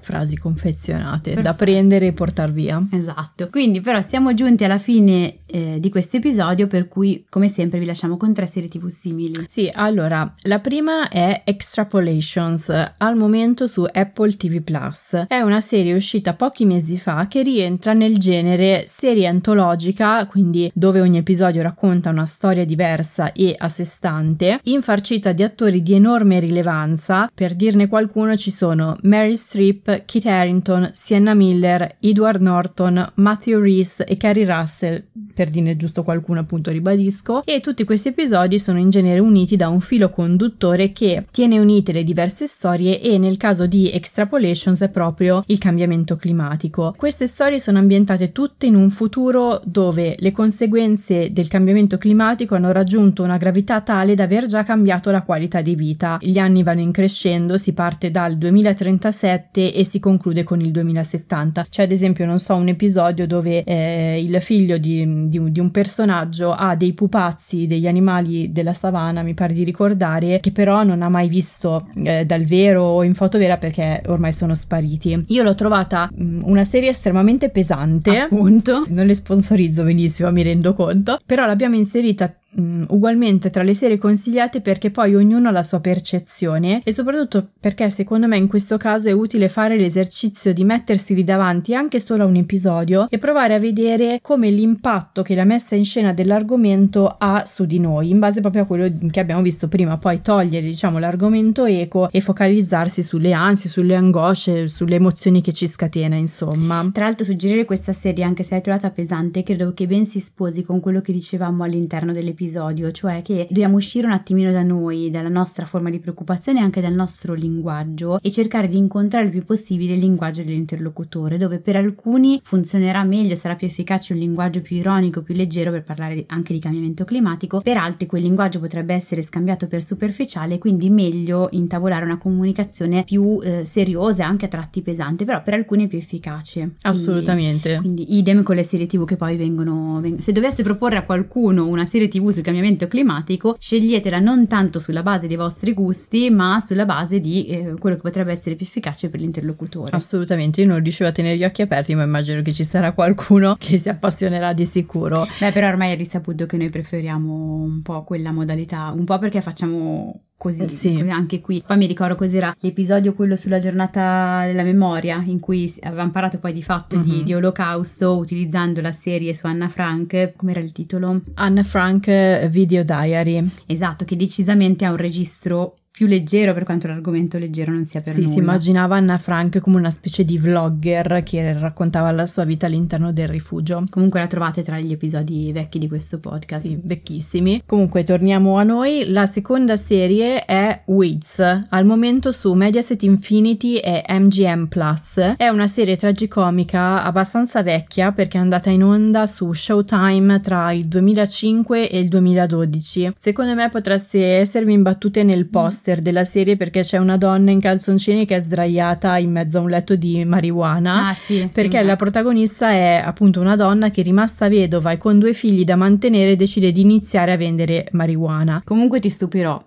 [0.00, 1.42] frasi confezionate Perfetto.
[1.42, 2.84] da prendere e portare via.
[2.90, 3.48] Esatto.
[3.48, 7.86] Quindi però siamo giunti alla fine eh, di questo episodio per cui come sempre vi
[7.86, 9.44] lasciamo con tre serie tv simili.
[9.46, 15.26] Sì, allora, la prima è Extrapolations, al momento su Apple TV Plus.
[15.28, 21.00] È una serie uscita pochi mesi fa che rientra nel genere serie antologica, quindi dove
[21.00, 26.40] ogni episodio racconta una storia diversa e a sé stante, infarcita di attori di enorme
[26.40, 27.30] rilevanza.
[27.32, 34.04] Per dirne qualcuno ci sono Mary Streep, Kit Harington, Sienna Miller, Edward Norton, Matthew Reese
[34.04, 38.90] e Carrie Russell, per dirne giusto qualcuno appunto ribadisco, e tutti questi episodi sono in
[38.90, 43.66] genere uniti da un filo conduttore che tiene unite le diverse storie e nel caso
[43.66, 46.94] di Extrapolations è proprio il cambiamento climatico.
[46.96, 52.72] Queste storie sono ambientate tutte in un futuro dove le conseguenze del cambiamento climatico hanno
[52.72, 56.18] raggiunto una gravità tale da aver già cambiato la qualità di vita.
[56.20, 61.66] Gli anni vanno increscendo, si parte dal 2037 e si conclude con il 2070.
[61.68, 65.70] C'è ad esempio, non so, un episodio dove eh, il figlio di di, di, un,
[65.70, 71.02] personaggio ha dei pupazzi, degli animali della savana, mi pare di ricordare, che però non
[71.02, 73.73] ha mai visto eh, dal vero o in foto vera perché
[74.06, 75.24] ormai sono spariti.
[75.28, 78.18] Io l'ho trovata mh, mm, una serie estremamente pesante.
[78.18, 78.84] Appunto.
[78.88, 83.98] Non le sponsorizzo benissimo, mi rendo conto, però l'abbiamo inserita mm, ugualmente tra le serie
[83.98, 88.76] consigliate perché poi ognuno ha la sua percezione e soprattutto perché secondo me in questo
[88.76, 93.18] caso è utile fare l'esercizio di mettersi lì davanti anche solo a un episodio e
[93.18, 98.10] provare a vedere come l'impatto che la messa in scena dell'argomento ha su di noi
[98.10, 102.20] in base proprio a quello che abbiamo visto prima poi togliere diciamo l'argomento eco e
[102.20, 106.88] focalizzarsi sulle ansie sulle angosce sulle emozioni che ci scatena insomma.
[106.92, 110.62] Tra l'altro suggerire questa serie anche se l'hai trovata pesante credo che ben si sposi
[110.62, 115.10] con quello che dicevamo all'interno dell'episodio episodio, cioè che dobbiamo uscire un attimino da noi,
[115.10, 119.30] dalla nostra forma di preoccupazione e anche dal nostro linguaggio e cercare di incontrare il
[119.30, 124.60] più possibile il linguaggio dell'interlocutore, dove per alcuni funzionerà meglio, sarà più efficace un linguaggio
[124.60, 128.94] più ironico, più leggero per parlare anche di cambiamento climatico, per altri quel linguaggio potrebbe
[128.94, 134.82] essere scambiato per superficiale, quindi meglio intavolare una comunicazione più eh, seriosa, anche a tratti
[134.82, 136.72] pesante, però per alcuni è più efficace.
[136.82, 137.78] Assolutamente.
[137.78, 141.04] Quindi, quindi idem con le serie tv che poi vengono, vengono se dovesse proporre a
[141.04, 146.30] qualcuno una serie tv sul cambiamento climatico, sceglietela non tanto sulla base dei vostri gusti,
[146.30, 149.90] ma sulla base di eh, quello che potrebbe essere più efficace per l'interlocutore.
[149.92, 153.56] Assolutamente, io non riuscivo a tenere gli occhi aperti, ma immagino che ci sarà qualcuno
[153.58, 155.26] che si appassionerà di sicuro.
[155.38, 159.40] Beh, però ormai è risaputo che noi preferiamo un po' quella modalità, un po' perché
[159.40, 161.06] facciamo Così, sì.
[161.08, 161.62] anche qui.
[161.66, 166.52] Poi mi ricordo cos'era l'episodio quello sulla giornata della memoria in cui avevamo parlato poi
[166.52, 167.02] di fatto uh-huh.
[167.02, 167.22] di, mhm.
[167.22, 171.22] di, olocausto utilizzando la serie su Anna Frank, com'era il titolo?
[171.36, 173.42] Anna Frank Video Diary.
[173.64, 178.14] Esatto, che decisamente ha un registro più leggero per quanto l'argomento leggero non sia per
[178.14, 178.32] sì, nulla.
[178.32, 183.12] si immaginava Anna Frank come una specie di vlogger che raccontava la sua vita all'interno
[183.12, 183.80] del rifugio.
[183.90, 186.62] Comunque la trovate tra gli episodi vecchi di questo podcast.
[186.62, 187.62] Sì, vecchissimi.
[187.64, 189.04] Comunque torniamo a noi.
[189.10, 195.34] La seconda serie è Weeds, al momento su Mediaset Infinity e MGM Plus.
[195.36, 200.86] È una serie tragicomica abbastanza vecchia perché è andata in onda su Showtime tra il
[200.86, 203.12] 2005 e il 2012.
[203.20, 207.60] Secondo me potreste esservi imbattute nel post poster della serie perché c'è una donna in
[207.60, 211.08] calzoncini che è sdraiata in mezzo a un letto di marijuana.
[211.08, 215.18] Ah, sì, perché sì, la protagonista è appunto una donna che rimasta vedova e con
[215.18, 218.62] due figli da mantenere decide di iniziare a vendere marijuana.
[218.64, 219.62] Comunque ti stupirò.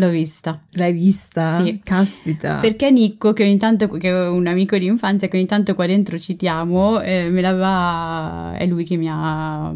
[0.00, 0.60] L'ho vista.
[0.74, 1.60] L'hai vista?
[1.60, 1.80] Sì.
[1.82, 2.58] Caspita.
[2.58, 5.86] Perché Nicco, che ogni tanto, che è un amico di infanzia, che ogni tanto qua
[5.86, 9.74] dentro citiamo, eh, me l'aveva, è lui che mi ha,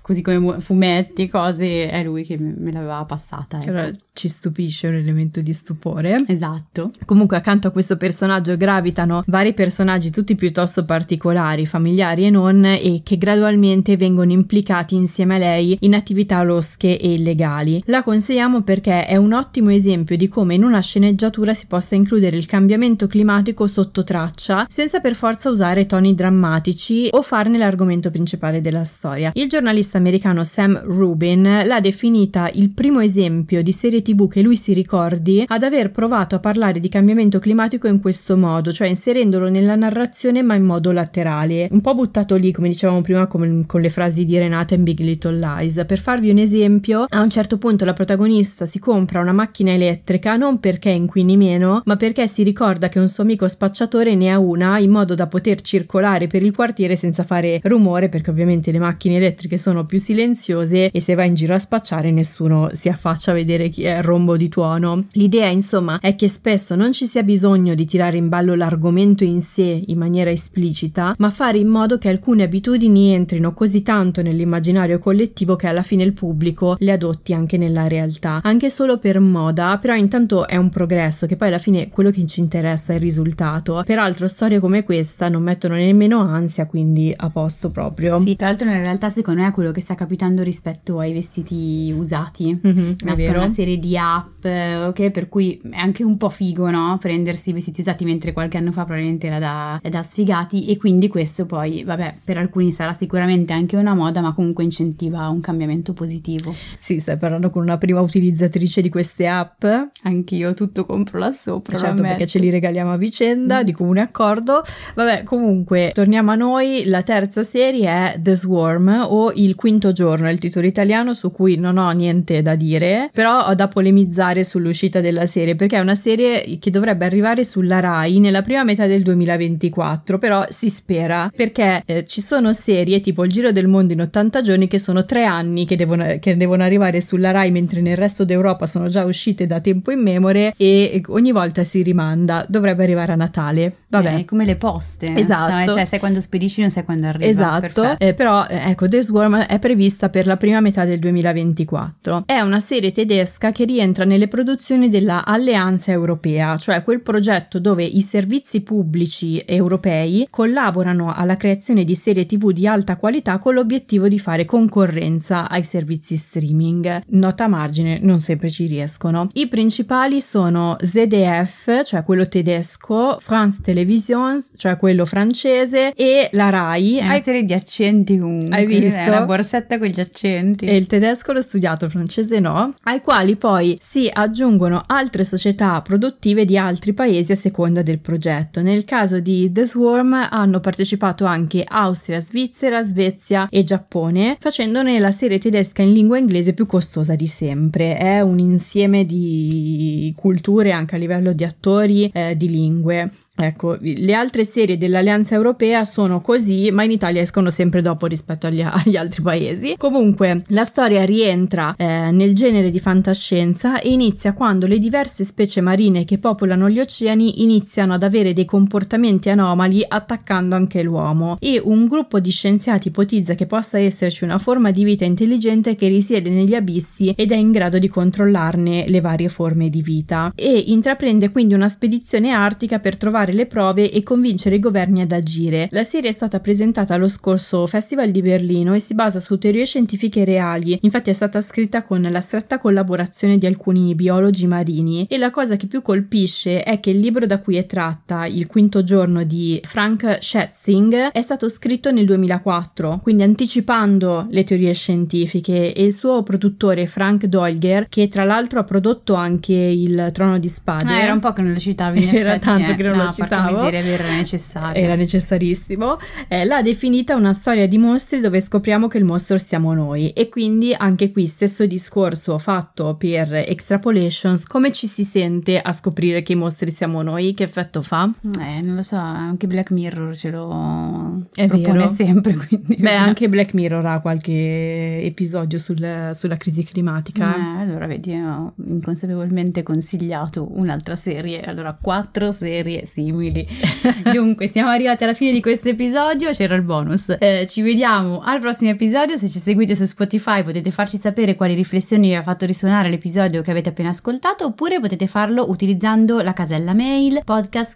[0.00, 3.58] così come fumetti, cose, è lui che me l'aveva passata.
[3.58, 3.68] Ecco.
[3.68, 6.16] Allora, ci stupisce un elemento di stupore.
[6.26, 6.90] Esatto.
[7.04, 13.00] Comunque accanto a questo personaggio gravitano vari personaggi tutti piuttosto particolari, familiari e non, e
[13.04, 17.80] che gradualmente vengono implicati insieme a lei in attività losche e illegali.
[17.86, 21.94] La consigliamo perché è un ottimo ottimo esempio di come in una sceneggiatura si possa
[21.94, 28.10] includere il cambiamento climatico sotto traccia senza per forza usare toni drammatici o farne l'argomento
[28.10, 29.30] principale della storia.
[29.34, 34.56] Il giornalista americano Sam Rubin l'ha definita il primo esempio di serie tv che lui
[34.56, 39.50] si ricordi ad aver provato a parlare di cambiamento climatico in questo modo, cioè inserendolo
[39.50, 43.82] nella narrazione ma in modo laterale, un po' buttato lì come dicevamo prima con, con
[43.82, 45.84] le frasi di Renata in Big Little Lies.
[45.86, 50.36] Per farvi un esempio, a un certo punto la protagonista si compra una macchina elettrica
[50.36, 54.38] non perché inquini meno, ma perché si ricorda che un suo amico spacciatore ne ha
[54.38, 58.78] una in modo da poter circolare per il quartiere senza fare rumore, perché ovviamente le
[58.78, 63.32] macchine elettriche sono più silenziose e se va in giro a spacciare nessuno si affaccia
[63.32, 65.06] a vedere chi è il rombo di tuono.
[65.12, 69.40] L'idea, insomma, è che spesso non ci sia bisogno di tirare in ballo l'argomento in
[69.40, 75.00] sé in maniera esplicita, ma fare in modo che alcune abitudini entrino così tanto nell'immaginario
[75.00, 79.78] collettivo che alla fine il pubblico le adotti anche nella realtà, anche solo per moda,
[79.78, 83.00] però intanto è un progresso che poi alla fine quello che ci interessa è il
[83.00, 83.82] risultato.
[83.84, 88.20] Peraltro storie come questa non mettono nemmeno ansia, quindi a posto proprio.
[88.20, 91.92] Sì, tra l'altro nella realtà secondo me è quello che sta capitando rispetto ai vestiti
[91.96, 92.60] usati.
[92.64, 96.70] Mm-hmm, Nascono una serie di app, eh, ok, per cui è anche un po' figo,
[96.70, 96.98] no?
[97.00, 101.08] Prendersi i vestiti usati mentre qualche anno fa probabilmente era da, da sfigati e quindi
[101.08, 105.92] questo poi, vabbè, per alcuni sarà sicuramente anche una moda, ma comunque incentiva un cambiamento
[105.92, 106.54] positivo.
[106.78, 109.64] Sì, stai parlando con una prima utilizzatrice di queste queste app.
[110.02, 111.76] Anch'io tutto compro là sopra.
[111.76, 113.64] Certo, perché ce li regaliamo a vicenda mm.
[113.64, 114.62] di comune accordo.
[114.94, 116.84] Vabbè, comunque, torniamo a noi.
[116.86, 121.30] La terza serie è The Swarm o Il quinto giorno, è il titolo italiano su
[121.30, 125.80] cui non ho niente da dire, però ho da polemizzare sull'uscita della serie perché è
[125.80, 131.30] una serie che dovrebbe arrivare sulla Rai nella prima metà del 2024, però si spera
[131.34, 135.04] perché eh, ci sono serie tipo Il Giro del Mondo in 80 giorni che sono
[135.04, 139.01] tre anni che devono, che devono arrivare sulla Rai mentre nel resto d'Europa sono già
[139.04, 143.76] uscite da tempo immemore e ogni volta si rimanda, dovrebbe arrivare a Natale.
[143.88, 144.14] Vabbè.
[144.20, 145.14] Eh, come le poste.
[145.14, 145.70] Esatto.
[145.70, 147.26] So, cioè sai quando spedisci non sai quando arriva.
[147.26, 152.24] Esatto, eh, però eh, ecco The Swarm è prevista per la prima metà del 2024.
[152.26, 157.84] È una serie tedesca che rientra nelle produzioni della Alleanza Europea, cioè quel progetto dove
[157.84, 164.08] i servizi pubblici europei collaborano alla creazione di serie tv di alta qualità con l'obiettivo
[164.08, 167.02] di fare concorrenza ai servizi streaming.
[167.08, 169.28] Nota a margine, non sempre ci riescono.
[169.34, 176.98] I principali sono ZDF, cioè quello tedesco, France Televisions, cioè quello francese, e la RAI.
[176.98, 177.20] È una Hai...
[177.20, 178.56] serie di accenti comunque.
[178.56, 178.98] Hai visto?
[178.98, 180.66] È una borsetta con gli accenti.
[180.66, 182.74] E il tedesco l'ho studiato, il francese no.
[182.84, 188.60] Ai quali poi si aggiungono altre società produttive di altri paesi a seconda del progetto.
[188.60, 195.10] Nel caso di The Swarm hanno partecipato anche Austria, Svizzera, Svezia e Giappone, facendone la
[195.10, 197.96] serie tedesca in lingua inglese più costosa di sempre.
[197.96, 203.10] È un insieme di culture anche a livello di attori, eh, di lingue.
[203.44, 208.46] Ecco, le altre serie dell'Alleanza Europea sono così, ma in Italia escono sempre dopo rispetto
[208.46, 209.74] agli, agli altri paesi.
[209.76, 215.60] Comunque, la storia rientra eh, nel genere di fantascienza e inizia quando le diverse specie
[215.60, 221.60] marine che popolano gli oceani iniziano ad avere dei comportamenti anomali attaccando anche l'uomo e
[221.62, 226.30] un gruppo di scienziati ipotizza che possa esserci una forma di vita intelligente che risiede
[226.30, 231.30] negli abissi ed è in grado di controllarne le varie forme di vita e intraprende
[231.30, 235.68] quindi una spedizione artica per trovare trovare le prove e convincere i governi ad agire.
[235.70, 239.64] La serie è stata presentata allo scorso Festival di Berlino e si basa su teorie
[239.64, 245.18] scientifiche reali, infatti è stata scritta con la stretta collaborazione di alcuni biologi marini e
[245.18, 248.82] la cosa che più colpisce è che il libro da cui è tratta, Il quinto
[248.82, 255.84] giorno di Frank Schätzing, è stato scritto nel 2004, quindi anticipando le teorie scientifiche e
[255.84, 260.90] il suo produttore Frank Dolger, che tra l'altro ha prodotto anche il Trono di Spade.
[260.90, 262.08] Ah, era un po' che non lo citavi.
[262.12, 262.74] era effetti, tanto eh.
[262.74, 263.64] che non no, lo citavo.
[263.64, 264.82] Miseria, era necessario.
[264.82, 265.98] Era necessarissimo.
[266.28, 270.10] Eh, l'ha definita una storia di mostri dove scopriamo che il mostro siamo noi.
[270.10, 274.46] E quindi anche qui stesso discorso fatto per extrapolations.
[274.46, 277.34] Come ci si sente a scoprire che i mostri siamo noi?
[277.34, 278.10] Che effetto fa?
[278.40, 281.94] Eh, non lo so, anche Black Mirror ce lo È propone vero.
[281.94, 282.34] sempre.
[282.34, 282.76] Quindi...
[282.76, 287.34] Beh, anche Black Mirror ha qualche episodio sul, sulla crisi climatica.
[287.36, 291.42] Eh, allora vedi, ho inconsapevolmente consigliato un'altra serie.
[291.42, 293.46] Allora, quattro serie simili.
[294.12, 296.30] Dunque, siamo arrivati alla fine di questo episodio.
[296.30, 297.14] C'era il bonus.
[297.18, 299.16] Eh, ci vediamo al prossimo episodio.
[299.16, 303.42] Se ci seguite su Spotify potete farci sapere quali riflessioni vi ha fatto risuonare l'episodio
[303.42, 307.74] che avete appena ascoltato, oppure potete farlo utilizzando la casella mail podcast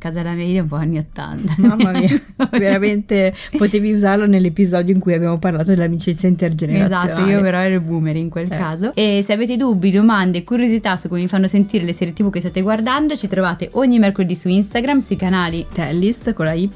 [0.00, 1.54] tvtherapy.it Casella Media un po' anni 80.
[1.58, 2.08] Mamma mia,
[2.52, 7.12] veramente potevi usarlo nell'episodio in cui abbiamo parlato dell'amicizia intergenerazionale.
[7.12, 8.56] Esatto, io però ero boomer in quel eh.
[8.56, 8.92] caso.
[8.94, 12.40] E se avete dubbi, domande, curiosità su come vi fanno sentire le serie TV che
[12.40, 16.68] state guardando, ci trovate ogni mercoledì su Instagram, sui canali Tellist con la Y.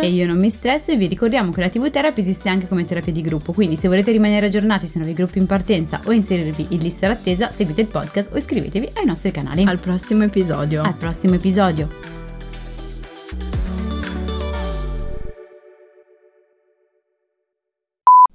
[0.00, 2.84] E io non mi stresso e vi ricordiamo che la TV Therapy esiste anche come
[2.84, 6.66] terapia di gruppo, quindi se volete rimanere aggiornati sui nuovi gruppi in partenza o inserirvi
[6.70, 9.62] in lista d'attesa, seguite il podcast o iscrivetevi ai nostri canali.
[9.64, 10.82] Al prossimo episodio.
[10.82, 12.11] Al prossimo episodio.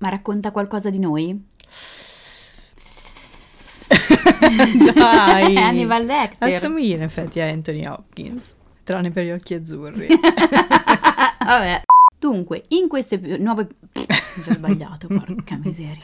[0.07, 1.37] Ma racconta qualcosa di noi?
[4.95, 5.55] Dai!
[5.59, 6.47] Hannibal Lecter.
[6.47, 8.55] Assomiglia in effetti a Anthony Hopkins,
[8.85, 10.07] tranne per gli occhi azzurri.
[11.45, 11.81] Vabbè.
[12.17, 13.67] Dunque, in questo nuovo...
[13.95, 16.03] Mi sono sbagliato, porca miseria.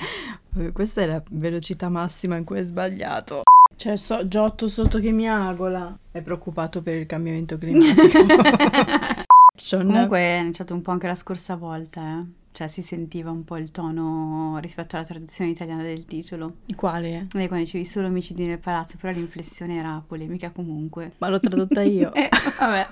[0.74, 3.44] Questa è la velocità massima in cui è sbagliato.
[3.78, 5.98] C'è so, Giotto sotto che mi agola.
[6.12, 8.20] È preoccupato per il cambiamento climatico.
[9.70, 13.58] Comunque è iniziato un po' anche la scorsa volta, eh cioè si sentiva un po'
[13.58, 16.58] il tono rispetto alla traduzione italiana del titolo.
[16.76, 17.28] Quale?
[17.32, 21.14] Lei quando dicevi solo omicidi nel palazzo, però l'inflessione era polemica comunque.
[21.18, 22.14] Ma l'ho tradotta io.
[22.16, 22.30] eh,
[22.60, 22.88] vabbè,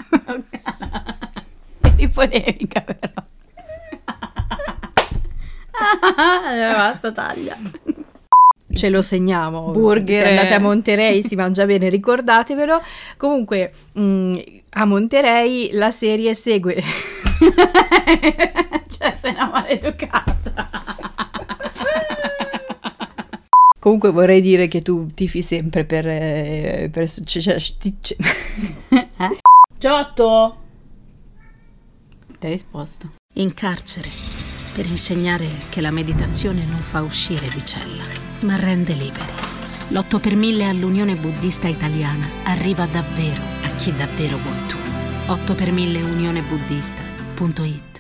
[2.01, 3.13] Eri polemica però.
[6.17, 7.55] allora basta, taglia.
[8.73, 9.71] Ce lo segniamo.
[9.71, 10.15] Burger.
[10.15, 12.81] Se andate a Monterey si mangia bene, ricordatevelo.
[13.17, 14.35] Comunque, mh, mm,
[14.73, 16.81] a Monterey la serie segue
[18.87, 20.69] cioè sei una maleducata
[23.79, 26.07] Comunque vorrei dire che tu tifi sempre per...
[26.07, 28.17] eh, per cioè, cioè, sti- cioè-
[29.17, 29.37] Eh?
[29.79, 30.55] Giotto!
[32.37, 33.09] Ti hai risposto.
[33.35, 34.07] In carcere,
[34.75, 38.03] per insegnare che la meditazione non fa uscire di cella,
[38.43, 39.31] ma rende liberi.
[39.89, 44.77] L'8 per 1000 all'Unione Buddista Italiana arriva davvero a chi davvero vuoi tu.
[45.27, 47.90] 8 per 1000 unionebuddista.it